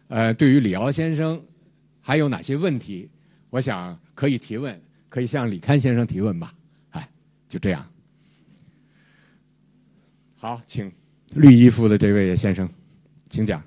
[0.08, 1.42] 呃对于李敖先生。
[2.02, 3.08] 还有哪些问题？
[3.48, 6.52] 我想可以提问，可以向李刊先生提问吧。
[6.90, 7.08] 哎，
[7.48, 7.86] 就这样。
[10.36, 10.92] 好，请
[11.32, 12.68] 绿衣服的这位先生，
[13.30, 13.62] 请讲。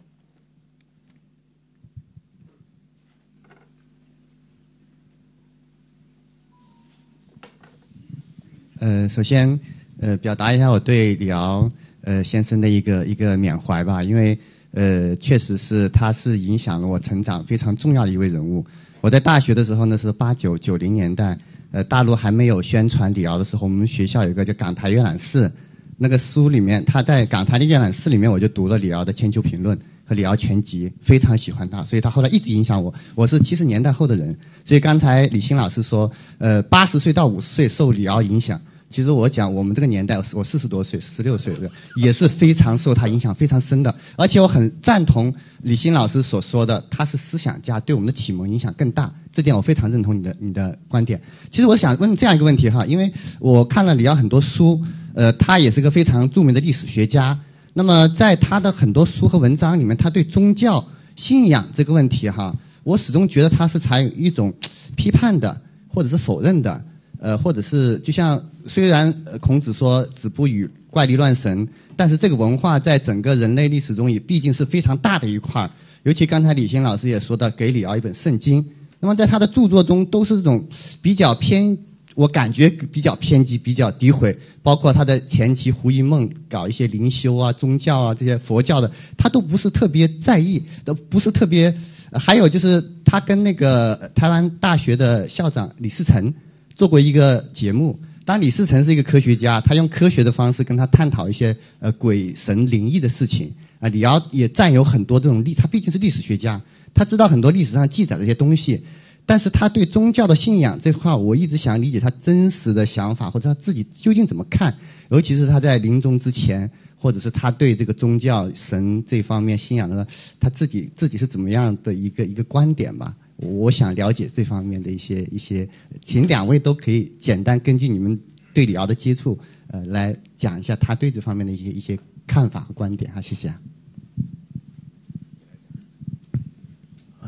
[8.80, 9.60] 呃，首先
[10.00, 11.72] 呃，表达一下我对李敖
[12.02, 14.38] 呃先生的一个一个缅怀吧，因为。
[14.76, 18.66] 呃，确实是，他是影响了我成长非常重要的一位人物。
[19.00, 21.38] 我在大学的时候呢，是八九九零年代，
[21.72, 25.50] 呃，大陆还没有宣传李敖的时候，我们学校有个叫港台阅览室，
[25.98, 32.94] 那个书里面，他在港台的阅览室里面，我就读了李敖的《千秋评论》和李敖全集，非常喜欢他，所以他后来一直影响我。
[33.16, 38.60] 我是七十年代后的人，所以刚才李欣老师说，呃，八十岁到五十岁受李敖影响。
[38.96, 41.54] 其实我讲我们这个年代，我四十多岁，十六岁，
[41.98, 43.94] 也是非常受他影响非常深的。
[44.16, 49.14] 而且我很赞同李欣老师所说的，他是思想家，对我们的启蒙影响更大。
[49.34, 51.22] 这点我非常认同你的你的观点。
[51.52, 54.82] 其实我想问这样一个问题哈，因为我看了李敖很多书，
[55.14, 57.42] 呃，他也是个非常著名的历史学家。
[57.74, 62.56] 那么在他的很多书和文章里面，他对宗教信仰这个问题哈，
[62.86, 64.54] 我始终觉得他是采用一种
[64.96, 66.86] 批判的或者是否认的。
[67.20, 75.72] 呃，或者是就像虽然孔子说子不语怪力乱神，但是这个文化在整个人类历史中也毕竟是非常大的一块儿
[76.04, 78.68] 尤其刚才李欣老师也说到，给李敖一本圣经，
[79.00, 80.68] 那么在他的著作中都是这种
[81.02, 81.80] 比较偏，
[82.14, 91.76] 我感觉比较偏激、比较诋毁，包括他的前妻胡因梦搞一些灵修啊、宗教啊这些佛教的，他都不是特别在意，都不是特别。
[92.14, 96.36] 还有就是他跟那个台湾大学的校长李世成。
[96.76, 103.90] 做过一个节目，当李世成是一个科学家，他用科学的方式跟他探讨一些呃鬼神灵异的事情啊。
[103.90, 106.62] 李敖也占有很多这种历，他毕竟是历史学家，
[106.94, 108.84] 他知道很多历史上记载的一些东西。
[109.28, 114.76] 但是他对宗教的信仰这块，我一直想理解他真实的想法，或者他自己究竟怎么看。
[115.10, 120.06] 尤其是他在临终之前，或者是他对这个宗教神这方面信仰的，
[120.40, 123.16] 他自己自己是怎么样的一个一个观点吧。
[123.38, 125.68] 我想了解这方面的一些一些，
[126.06, 128.22] 请两位都可以简单根据你们
[128.54, 133.54] 对李敖的接触，呃，来讲一下他对这方面的一些一些看法和观点啊，谢谢。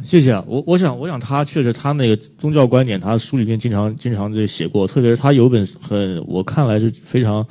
[0.06, 7.46] 谢谢啊，我我想我想他确实他那个宗教观点，他书里面经常经常这写过，特别是他有本很我看来是非常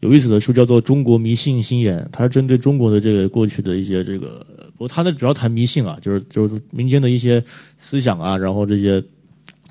[0.00, 4.46] 有意思的书，叫做《中国迷信心眼》，他是针对中国的这个过去的一些这个。
[4.76, 7.44] 不，他那主要谈迷信啊，就是就是民间的一些
[7.78, 9.00] 思想啊，然后这些，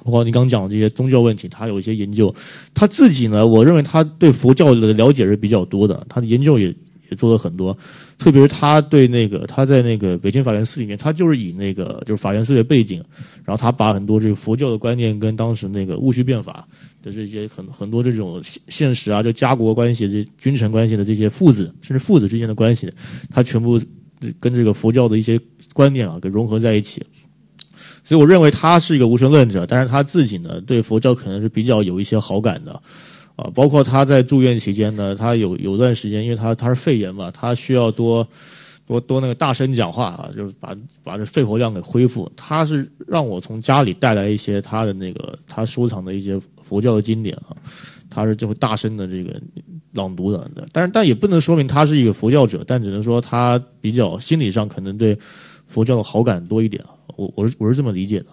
[0.04, 2.36] 包括你刚讲的这些宗教问题，他有一些研究。
[2.74, 6.76] 他自己呢，我认为他对佛教的了解是比较多的，他的研究也
[7.10, 7.78] 也做了很多，
[8.18, 13.04] 特别是他对那个他在那个北京法源寺里面，他就是以那个就是法源寺的背景，
[13.46, 16.68] 然后他把很多这个佛教的观念跟当时那个戊戌变法
[17.04, 22.92] 的这些很很多这种现实啊，就家国关系、这君臣关系的这些父子甚至父子之间的关系，
[23.30, 23.80] 他全部
[24.40, 25.40] 跟这个佛教的一些
[25.74, 27.06] 观念啊给融合在一起。
[28.04, 32.82] 所以我认为他是一个无神论者，但是他自己呢对佛教可能是比较有一些好感的。
[33.36, 38.30] 啊，包括他在住院期间呢，他有有段时间，因为他他是肺炎嘛，他需要多
[38.88, 40.74] 多多那个大声讲话啊，就是把
[41.04, 42.32] 把这肺活量给恢复。
[42.38, 47.58] 他是让我从家里带来一些他的那个他收藏的一些佛教的经典啊，
[48.10, 49.42] 他是就会大声的这个
[49.96, 50.52] 朗读的。
[50.72, 55.18] 但是但也不能说明他是一个佛教者，但只能说他比较心理上可能对
[55.68, 56.84] 佛教的好感多一点。
[57.16, 58.28] 我我是我是这么理解的。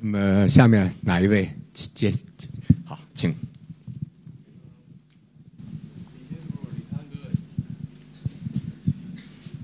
[0.00, 2.12] 那么下面哪一位接？
[2.84, 3.34] 好，请。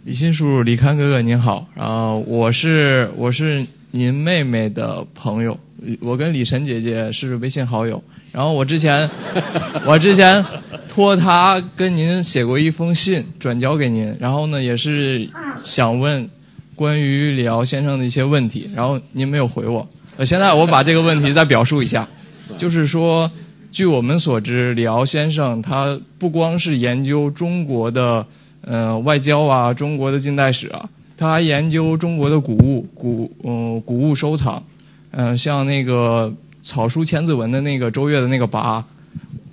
[0.02, 5.60] 李欣叔叔、李康哥哥您好，然后我是我是您妹妹的朋友，
[6.00, 9.08] 我跟李晨姐姐是微信好友，然后我之前
[9.86, 10.44] 我之前
[10.88, 15.28] 托她跟您写过一封信，转交给您，然后呢也是
[15.64, 16.28] 想问
[16.76, 19.88] 关于李敖先生的一些问题，然后您没有回我。
[20.16, 22.08] 呃，现在我把这个问题再表述一下，
[22.58, 23.30] 就是说，
[23.72, 28.26] 据我们所知，李敖先生他不光是研究中国的
[28.62, 34.64] 呃外交啊，中国的近代史啊，他还研究中国的古物，古嗯古物收藏，
[35.10, 38.84] 嗯像那个草书千字文的那个周越的那个跋，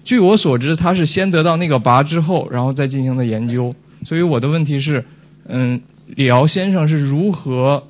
[0.03, 3.75] 据我所知，他是先得到那个跋之后，然后再进行的研究。
[4.05, 5.05] 所以我的问题是，
[5.47, 7.83] 嗯，李敖先生是如何？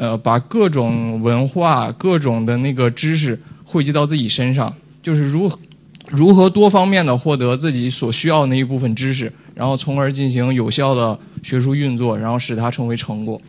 [0.00, 5.50] 呃，把各种文化、各种的那个知识汇集到自己身上，就是如
[6.08, 13.42] 如何多方面的获得自己所需要那一部分知识，然后从而进行有效的学术运作，然后使它成为成果。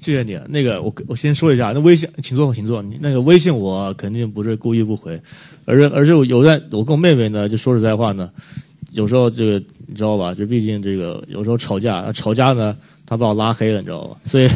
[0.00, 2.82] 谢谢你，那个我我先说一下，那微信，请坐，请坐。
[3.00, 5.20] 那个微信我肯定不是故意不回，
[5.66, 8.30] 而是而是有段我跟我妹妹呢，就说实在话呢，
[8.92, 12.76] 有时候这个你知道吧， 就毕竟这个有时候吵架，吵架呢。
[13.06, 14.16] 她把我拉黑了，你知道吧？
[14.24, 14.48] 所以，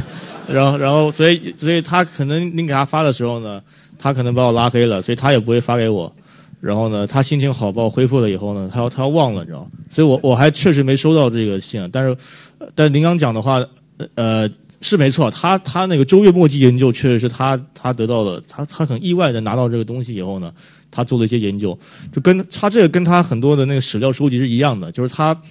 [0.46, 3.60] 然后，然后，所以，所以她可能您给她发的时候呢，
[3.98, 6.14] 她可能把我拉黑了，所以她也不会发给我。
[6.60, 9.68] 然后呢，她心情好把我恢复了以后呢，她要她要忘了，你知道？
[9.90, 11.90] 所以我我还确实没收到这个信。
[11.92, 12.16] 但是，
[12.76, 13.64] 但您刚讲的话，
[14.14, 14.48] 呃，
[14.84, 15.30] 是没错。
[15.32, 20.52] 他他那个周月墨迹研究确实是他他得到了，他他很意外的拿到这个东西以后呢，
[20.90, 21.78] 他做了一些研究，
[22.12, 25.42] 就跟他这个跟他很多的那个史料收集是一样的，就是他。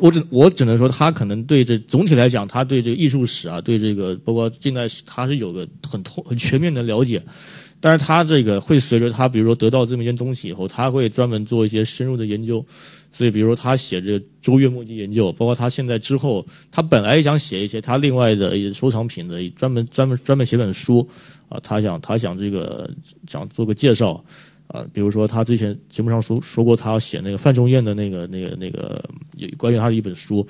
[0.00, 7.22] 我只我只能说，他可能对这总体来讲，他对这个艺术史啊，对这个包括近代史，他是有个很通很全面的了解。
[7.78, 12.64] 但是他这个会随着他，比如说得到这么一件东西以后，他会专门做一些深入的研究。
[13.12, 21.08] 所以，比如说他写这个周月墨迹研究，包括他现在之后，他本来也想写一些他另外的收藏品的专门专门专门写本书
[21.48, 22.90] 啊，他想他想这个
[23.28, 24.24] 想做个介绍。
[24.68, 29.04] 啊，比如说他之前节目上说说过，他要写那个范仲淹的那个那个那个
[29.36, 30.46] 有关于他的一本书，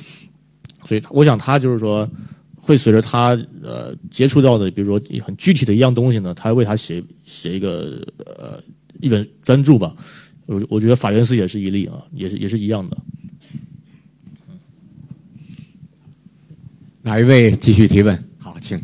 [0.85, 2.09] 所以我想他就是说
[2.55, 3.31] 会随着他
[3.65, 8.63] 呃接触到的，比如说很具体的一样东西呢，他为他写写一个呃
[9.01, 9.97] 一本专著吧。
[10.47, 12.99] 我我觉得法源寺也是一例啊，也是也是一样的。
[17.03, 18.23] 哪一位继续提问？
[18.39, 18.81] 好，请。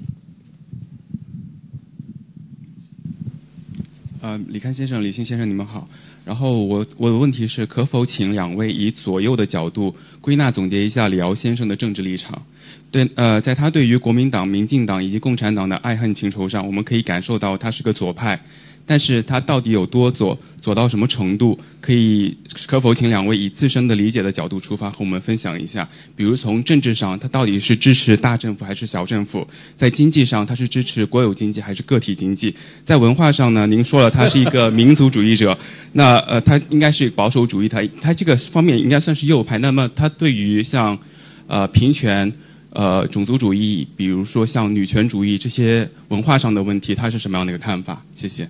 [4.21, 5.89] 呃，李康先生、李信先生，你们好。
[6.25, 12.43] 然后我我的问题是，可否请两位以左右的角度归纳总结一下李敖先生的政治立场？
[12.91, 18.43] 对，呃，在他对于国民党、民进党以及共产党的爱恨情仇上，我们可以感受到他是个左派。
[18.89, 20.37] 但是他到底有多左？
[20.61, 21.61] 左到什么程度？
[21.81, 25.89] 可以可否请两位以自身的理解的角度出发，和我们分享一下？
[26.17, 29.47] 比如从政治上，他到底是支持大政府还是小政府？
[29.77, 32.57] 在经济上，他是支持国有经济还是个体经济？
[32.85, 33.67] 在文化上呢？
[33.69, 35.57] 您说了他是一个民族主义者，
[35.93, 39.59] 那呃，他应该是保守主义，他他这个方面应该算是右派。
[39.59, 40.99] 那么他对于像
[41.47, 42.33] 呃平权、
[42.71, 48.05] 呃种族主义，比如说像女权主义这些文化上的问题，他是什么样的一个看法？
[48.17, 48.49] 谢谢。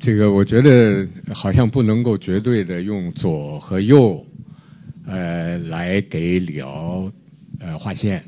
[0.00, 4.26] 这个我觉得好像不能够绝对的用左和右，
[5.04, 7.12] 呃，来给李敖
[7.58, 8.24] 呃划线。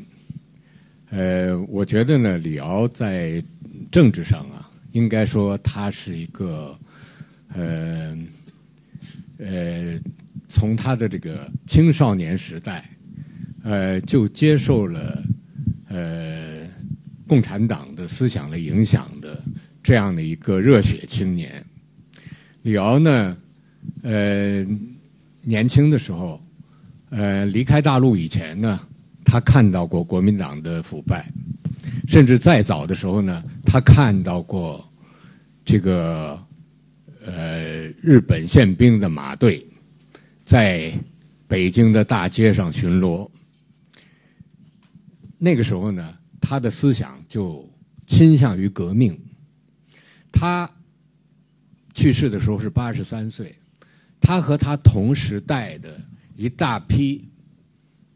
[1.08, 3.42] 呃，我觉得呢，李敖在
[3.90, 6.78] 政治上啊，应该说他是一个
[7.54, 8.18] 呃
[9.38, 9.98] 呃，
[10.50, 12.90] 从他的这个青少年时代
[13.64, 15.22] 呃就接受了
[15.88, 16.68] 呃
[17.26, 19.42] 共产党的思想的影响的。
[19.83, 21.64] 这样的一个热血青年，
[22.62, 23.37] 李敖呢，
[24.03, 24.64] 呃，
[25.43, 26.41] 年轻的时候，
[27.11, 28.80] 呃，离开大陆以前呢，
[29.24, 31.33] 他看到过国民党的腐败，
[32.07, 34.89] 甚至再早的时候呢，他看到过
[35.64, 36.41] 这个
[37.24, 39.66] 呃日本宪兵的马队
[40.45, 40.93] 在
[41.49, 43.30] 北京的大街上巡逻。
[45.39, 47.68] 那个时候呢，他的思想就
[48.07, 49.18] 倾向于革命。
[50.43, 50.72] 他
[51.95, 53.55] 去世的时候是八十三岁，
[54.20, 56.01] 他和他同时代的
[56.34, 57.28] 一大批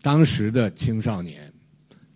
[0.03, 1.53] 当时的青少年，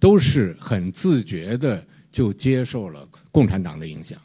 [0.01, 4.19] 都是很自觉的就接受了共产党的影响。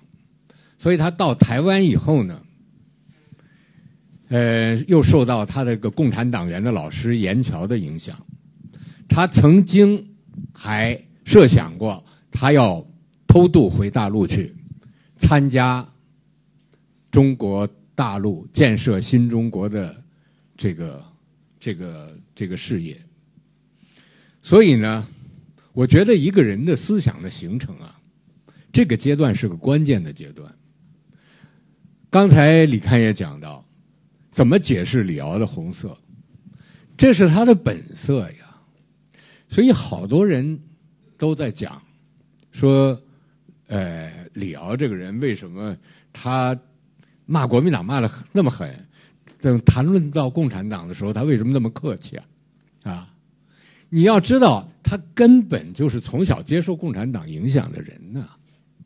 [0.80, 2.42] 所以他到台湾以后呢，
[4.30, 8.26] 呃，又受到他这个共产党员的老师严桥的影响，
[9.08, 10.08] 他曾经。
[10.52, 12.86] 还设想过，他要
[13.26, 14.54] 偷渡回大陆去，
[15.18, 15.94] 参加
[17.12, 20.04] 中国大陆建设新中国的
[20.58, 21.04] 这个
[21.60, 23.02] 这个这个事业。
[24.42, 25.08] 所以呢，
[25.74, 28.00] 我觉得一个人的思想的形成啊，
[28.72, 30.56] 这个阶段是个关键的阶段。
[32.10, 33.66] 刚才李刊也讲到，
[34.32, 35.98] 怎么解释李敖的红色？
[36.98, 38.58] 这是他的本色呀。
[39.48, 40.60] 所以好多人
[41.18, 41.82] 都在讲，
[42.52, 43.02] 说，
[43.68, 45.76] 呃，李敖这个人为什么
[46.14, 46.60] 他
[47.26, 48.86] 骂国民党骂的那么狠？
[49.42, 52.26] 等谈论到共产党的时候，他为什么那么客气啊？
[52.84, 53.14] 啊，
[53.90, 58.30] 你要知道，他根本就是从小接受共产党影响的人呢，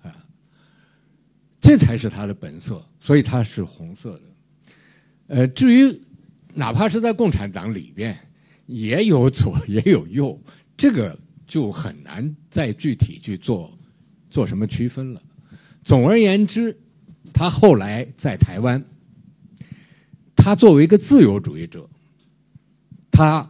[0.01, 0.15] 啊，
[1.59, 4.21] 这才是他的本色，所以他是红色的。
[5.27, 6.01] 呃，至于
[6.53, 8.19] 哪怕是在共产党里边。
[8.71, 10.39] 也有左也有右，
[10.77, 13.79] 这个就很难再具体去做
[14.29, 15.23] 做什么区分了。
[15.89, 16.77] 总而言之，
[17.33, 18.85] 他后来在台湾，
[20.35, 21.89] 他作为一个自由主义者，
[23.09, 23.49] 他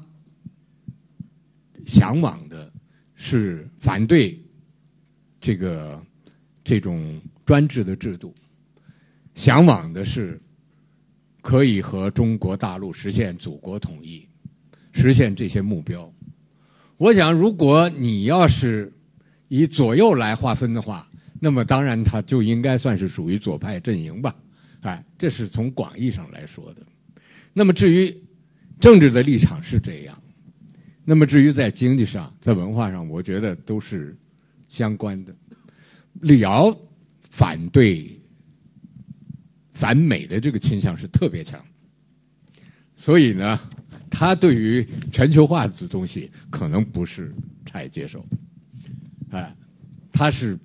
[1.86, 2.72] 向往的
[3.14, 4.40] 是反对
[5.42, 6.02] 这个
[6.64, 8.34] 这种专制的制度，
[9.36, 10.42] 向往的是
[11.42, 14.26] 可以和中国大陆实现祖国统一。
[14.94, 16.14] 实现这些目标，
[16.96, 18.94] 我想，如果你要是
[19.50, 21.09] 以左右来划分的话，
[21.40, 24.36] 那么当然他就应该算是属于左派阵营吧，
[24.82, 26.82] 哎，这是从广义上来说的。
[27.54, 28.24] 那么至于
[28.80, 30.22] 政治的立场是这样，
[31.06, 34.18] 那么至于在经济上、在文化上，我觉得都是
[34.68, 35.36] 相关的。
[36.14, 36.78] 李敖
[37.30, 38.20] 反对
[39.74, 41.64] 反美的这个倾向是特别强，
[42.96, 43.60] 所以呢。
[44.12, 47.34] 他对于全球化的东西可能不是
[47.64, 48.26] 太接受，
[49.30, 49.56] 哎，
[50.12, 50.58] 他是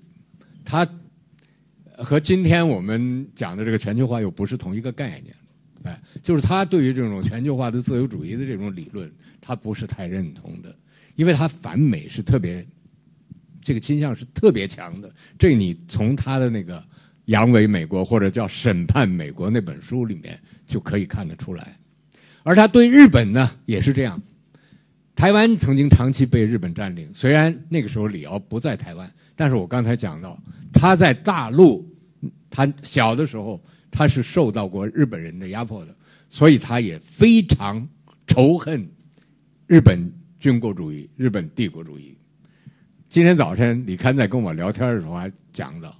[0.65, 0.87] 他
[1.97, 5.35] 和今天我们讲的这个全球化又不是同一个概念，
[5.83, 9.09] 哎，就是他对于这种全球化的自由主义的这种理论，
[9.39, 10.75] 他不是太认同的，
[11.15, 12.65] 因为他反美是特别
[13.61, 16.79] 这个倾向是特别强的，这你从他的那个
[17.25, 21.77] 《扬威美国》或者叫《审判美国》那本书里面就可以看得出来。
[22.43, 24.21] 而他对日本呢也是这样，
[25.15, 30.37] 台湾曾经长期被日本占领，虽然那个时候李敖不在台湾，但是我刚才讲到
[30.73, 31.89] 他在大陆，
[32.49, 35.95] 他小的时候他是受到过日本人的压迫的，
[36.29, 37.87] 所以他也非常
[38.27, 38.89] 仇恨
[39.67, 42.17] 日本军国主义、日本帝国主义。
[43.07, 45.95] 今天早晨李刊在跟我聊天的时候还讲到，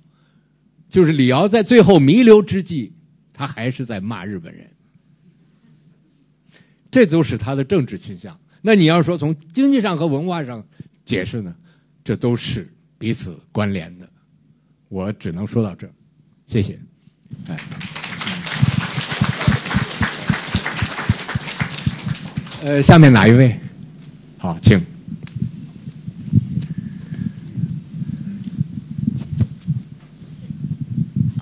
[0.89, 2.91] 就是李敖在最后弥留之际，
[3.31, 4.71] 他还是在骂日本人。
[6.91, 8.39] 这都是他的政治倾向。
[8.67, 10.65] 那你要说从经济上和文化上
[11.05, 11.53] 解释呢？
[12.03, 14.09] 这都是彼此关联的。
[14.89, 15.87] 我只能说到这，
[16.47, 16.79] 谢谢。
[17.47, 17.57] 哎，
[22.63, 23.59] 呃，下面哪一位？
[24.39, 24.83] 好，请。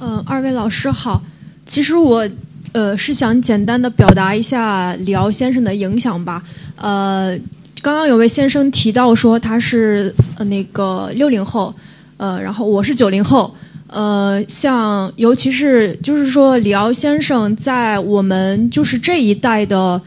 [0.01, 1.24] 嗯，二位老师好。
[1.65, 2.30] 其实我。
[2.74, 6.43] 呃，是想简单的表达一下李敖先生的影响吧。
[6.76, 7.38] 呃，
[7.84, 11.76] 刚刚有位先生提到说他是呃那个六零后，
[12.17, 13.55] 呃，然后我是九零后，
[13.86, 20.01] 呃，像尤其是就是说李敖先生在我们就是这一代的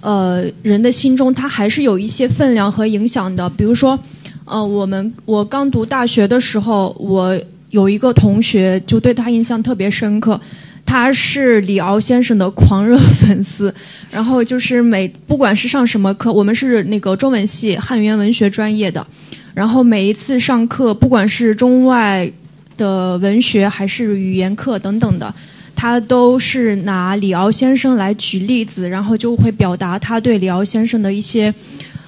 [0.00, 3.48] 呃人的心中，他还是有一些分量和影响的。
[3.48, 4.00] 比如说，
[4.44, 7.40] 呃，我们我刚读大学的时候，我
[7.70, 10.40] 有一个同学就对他印象特别深刻。
[10.88, 13.74] 他是李敖先生的狂热粉丝，
[14.10, 19.06] 然后就是每不管是上什么课，我们是那个中文系汉语言文学专业的，
[19.52, 22.32] 然后每一次上课，不管是中外
[22.78, 25.34] 的文学还是语言课等等的，
[25.76, 31.54] 他都是拿李敖先生来举例子，然后就会表达他对李敖先生的一些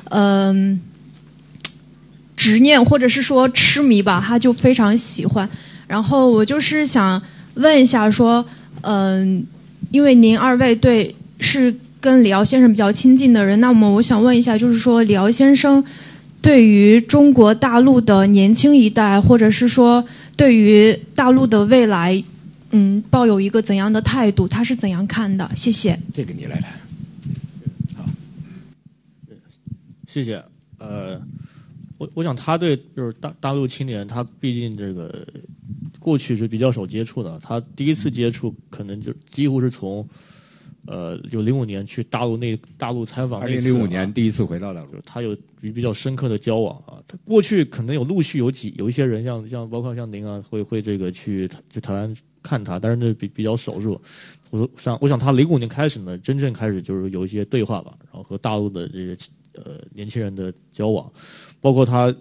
[0.09, 0.81] 嗯、
[2.35, 5.51] 执念或者是说痴迷吧，他就非常喜欢。
[5.87, 7.22] 然后我就是想
[7.55, 8.47] 问一下，说
[8.83, 9.47] 嗯、
[9.91, 15.85] 因为您二位对是跟李敖先生比较亲近的人，那么我想问一下，就是说李敖先生
[16.41, 20.07] 对于中国大陆的年轻一代，或者是说
[20.37, 22.24] 对于大陆的未来，
[22.70, 24.49] 嗯，抱有一个怎样的态度？
[24.49, 25.51] 他是怎样看的？
[25.55, 25.99] 谢谢。
[26.14, 26.70] 这个你来谈。
[27.97, 28.05] 好
[30.07, 30.43] 谢谢。
[30.78, 31.20] 呃，
[32.01, 35.26] 我我想他对就是大大陆青年，他毕竟这个
[35.98, 40.09] 过去是比较少接触的，他第一次接触可能就几乎是从
[40.87, 47.03] 呃就零五年去大陆那大陆采访二零零五年第一次回到大陆就，他有比比较深刻的交往啊。
[47.07, 54.01] 他过去可能有陆续有几有一些人像像包括像您啊，会会这个去去台湾看他，但是那比比较少数。
[54.51, 59.16] 我说像我想他零五年开始呢，真正开始就是有一些对话吧，然后和大陆的这个
[59.55, 61.12] 呃年轻人的交往，
[61.61, 62.14] 包括他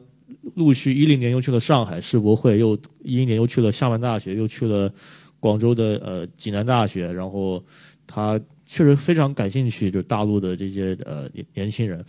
[0.53, 4.93] 陆续一零年又去了上海世博会，又一一年又去了厦门大学，又去了
[5.39, 7.63] 广州的呃济南大学，然后
[8.11, 12.03] 他确实非常感兴趣，就大陆的这些呃年年轻人。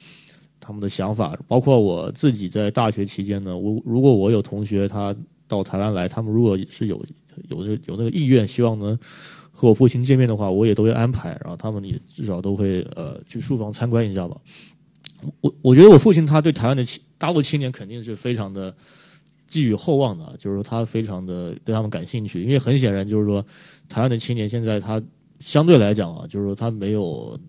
[0.63, 5.17] 他们的想法，包括我自己在大学期间呢，我如果我有同学他
[5.49, 7.03] 到台湾来，他们如果是有
[7.49, 8.99] 有这有那个意愿，希望能
[9.53, 14.37] 和我父亲见面的话，我也都会安排，然后他们也至少都会呃去书房参观一下吧。
[15.41, 18.77] 我我觉得我父亲他对台湾的青大陆青年肯定是非常的
[19.49, 23.47] 寄予厚望的，就是说他非常的对他们感兴趣，因为很显然就是说
[23.89, 25.03] 台湾的青年现在他
[25.41, 27.41] 相对来讲啊，就是说他没有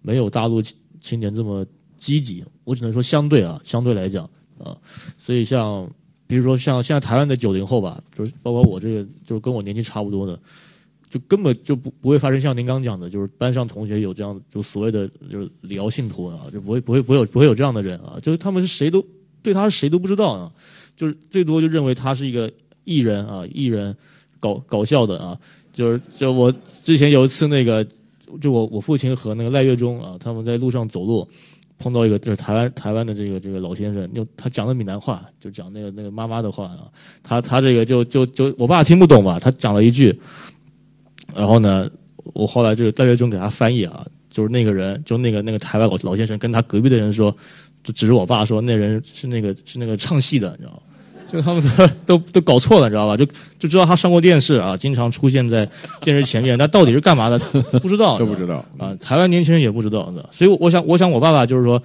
[0.00, 0.62] 没有大陆
[1.00, 1.66] 青年这么
[1.96, 4.78] 积极，我只能说相对啊，相对来讲啊，
[5.18, 5.90] 所以像
[6.26, 10.38] 比如说像现在台湾的九零后吧，就是包括我这个就是跟我年纪差不多的，
[11.10, 19.04] 就根本就不不会发生像您刚讲的，就是班上同学有这样就所谓的就是李敖信徒啊，就不会不会不会有不会有这样的人啊，就是他们是谁都
[19.42, 20.52] 对他谁都不知道啊，
[20.96, 22.52] 就是最多就认为他是一个
[22.84, 23.96] 艺人啊，艺人
[24.40, 25.40] 搞搞笑的啊，
[25.72, 26.52] 就是就我
[26.84, 27.86] 之前有一次那个
[28.40, 31.28] 就我我父亲和那个赖月忠啊，他们在路上走路。
[31.78, 36.92] 碰到一个就是台湾台湾的这个这个老先生，就他讲的闽南话，就讲那个那个妈妈的话啊，
[37.24, 40.20] 他他这个就就就我爸听不懂吧，他讲了一句，
[41.34, 41.90] 然后呢，
[42.34, 47.36] 我后来这个戴月忠给他翻译啊，就是那个人就那个那个台湾老老先生跟他隔壁的人说，
[47.82, 50.82] 就指着我爸说那人是那个是那个唱戏的，你知道吗？
[51.32, 51.62] 就他们
[52.04, 53.16] 都都都搞错了，你知道吧？
[53.16, 53.24] 就
[53.58, 55.70] 就知道他上过电视啊，经常出现在
[56.02, 57.38] 电视前面，但到底是干嘛的
[57.80, 58.94] 不知道， 都不知道啊。
[58.96, 61.82] 台湾年轻人也不知道，所以我想，我想我爸爸就是说，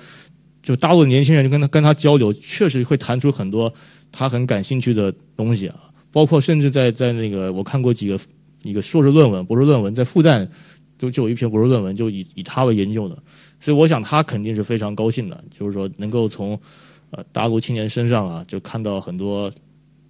[0.61, 3.73] 就大陆的年轻人就跟他跟他交流，确实会谈出很多
[4.11, 5.75] 他很感兴趣的东西啊，
[6.11, 8.19] 包括甚至在在那个我看过几个
[8.63, 10.49] 一个硕士论文、博士论文，在复旦
[10.99, 13.17] 就就有一篇博士论文就以以他为研究的，
[13.61, 16.59] 所以我想他肯定是非常高兴的，就是说能够从。
[17.09, 19.51] 呃，大陆青年身上啊，就看到很多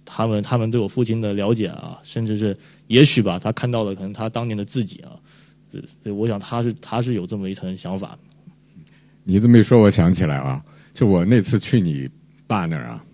[0.04, 2.56] 他们他们对我父亲的了解啊，甚至是
[2.88, 5.20] 也许吧，他看到了可能他当年的自己啊，
[5.70, 8.18] 所以我想他是他是有这么一层想法。
[9.22, 12.08] 你这么一说，我想起来啊，就我那次去你
[12.48, 13.04] 爸那儿啊，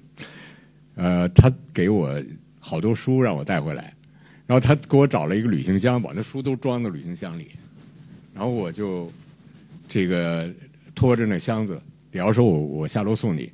[0.94, 2.22] 呃，他给我
[2.60, 3.92] 好多书让我带回来，
[4.46, 7.48] 然后他给我找了一个旅行箱，把那书都装到旅行箱里，
[8.32, 9.12] 然后我就
[9.88, 10.48] 这个
[10.94, 13.52] 拖着那箱子，比方说我我下楼送你。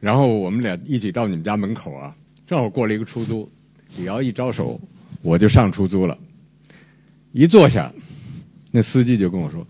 [0.00, 2.14] 然后我们俩一起到你们家门口啊，
[2.46, 3.50] 正好过了一个出租，
[3.96, 4.80] 李敖一招手，
[5.22, 6.16] 我就上出租了。
[7.32, 7.92] 一坐下，
[8.72, 9.66] 那司机就跟我说：“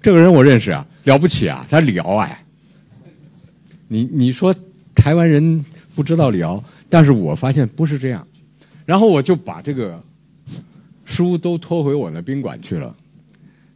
[0.00, 2.44] 这个人我认识啊，了不起啊，他李敖哎。”
[3.88, 4.54] 你你说
[4.94, 5.64] 台湾人
[5.94, 8.26] 不知道李敖，但是我发现不是这样。
[8.86, 10.02] 然后我就把这个
[11.04, 12.96] 书都拖回我那宾馆去了，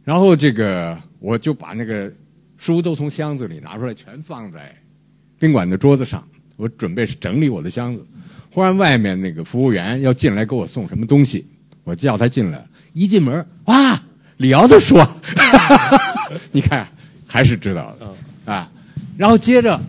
[0.03, 2.11] 然后这个我就把那个
[2.57, 4.75] 书都从箱子里拿出来，全放在。
[5.39, 6.27] 宾馆的桌子上，
[6.57, 8.05] 我准备整理我的箱子。
[8.51, 11.47] 忽然外面那个服务员要进来给我送什么东西，
[11.83, 12.65] 我叫他进来。
[12.93, 14.01] 一进门，哇，
[14.37, 14.97] 李敖的书，
[16.51, 16.87] 你看
[17.27, 18.71] 还是知道的啊。
[19.17, 19.79] 然后接着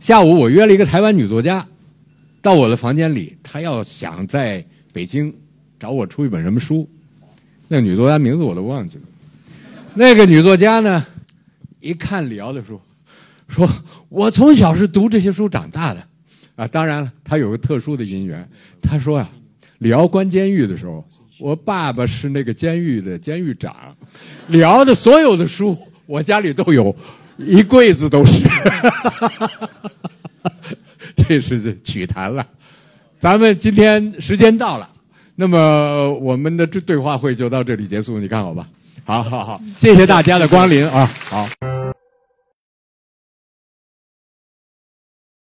[0.00, 1.68] 下午我约了一个台湾女作家
[2.40, 5.34] 到我的房间里，她要想在北京
[5.78, 6.88] 找我出一本什么书。
[7.68, 9.04] 那个女作家名字我都忘记了。
[9.94, 11.06] 那个女作家呢，
[11.80, 12.80] 一看李敖的书。
[13.48, 13.68] 说，
[14.08, 16.04] 我从小是读这些书长大的，
[16.56, 18.48] 啊，当然了，他有个特殊的因缘。
[18.80, 19.30] 他说、啊，
[19.78, 21.06] 李敖关监狱的时候，
[21.38, 23.74] 我爸爸是那个监狱的监狱长，
[24.48, 25.76] 李敖的所有的书，
[26.06, 26.94] 我家里都有，
[27.36, 28.42] 一柜子都是。
[31.16, 32.46] 这是曲谈了。
[33.18, 34.88] 咱们今天时间到了，
[35.36, 38.68] 那么我们的这对话会就到这里结束，你看好吧？
[39.04, 41.48] 好好好，谢谢大家的光临啊，好。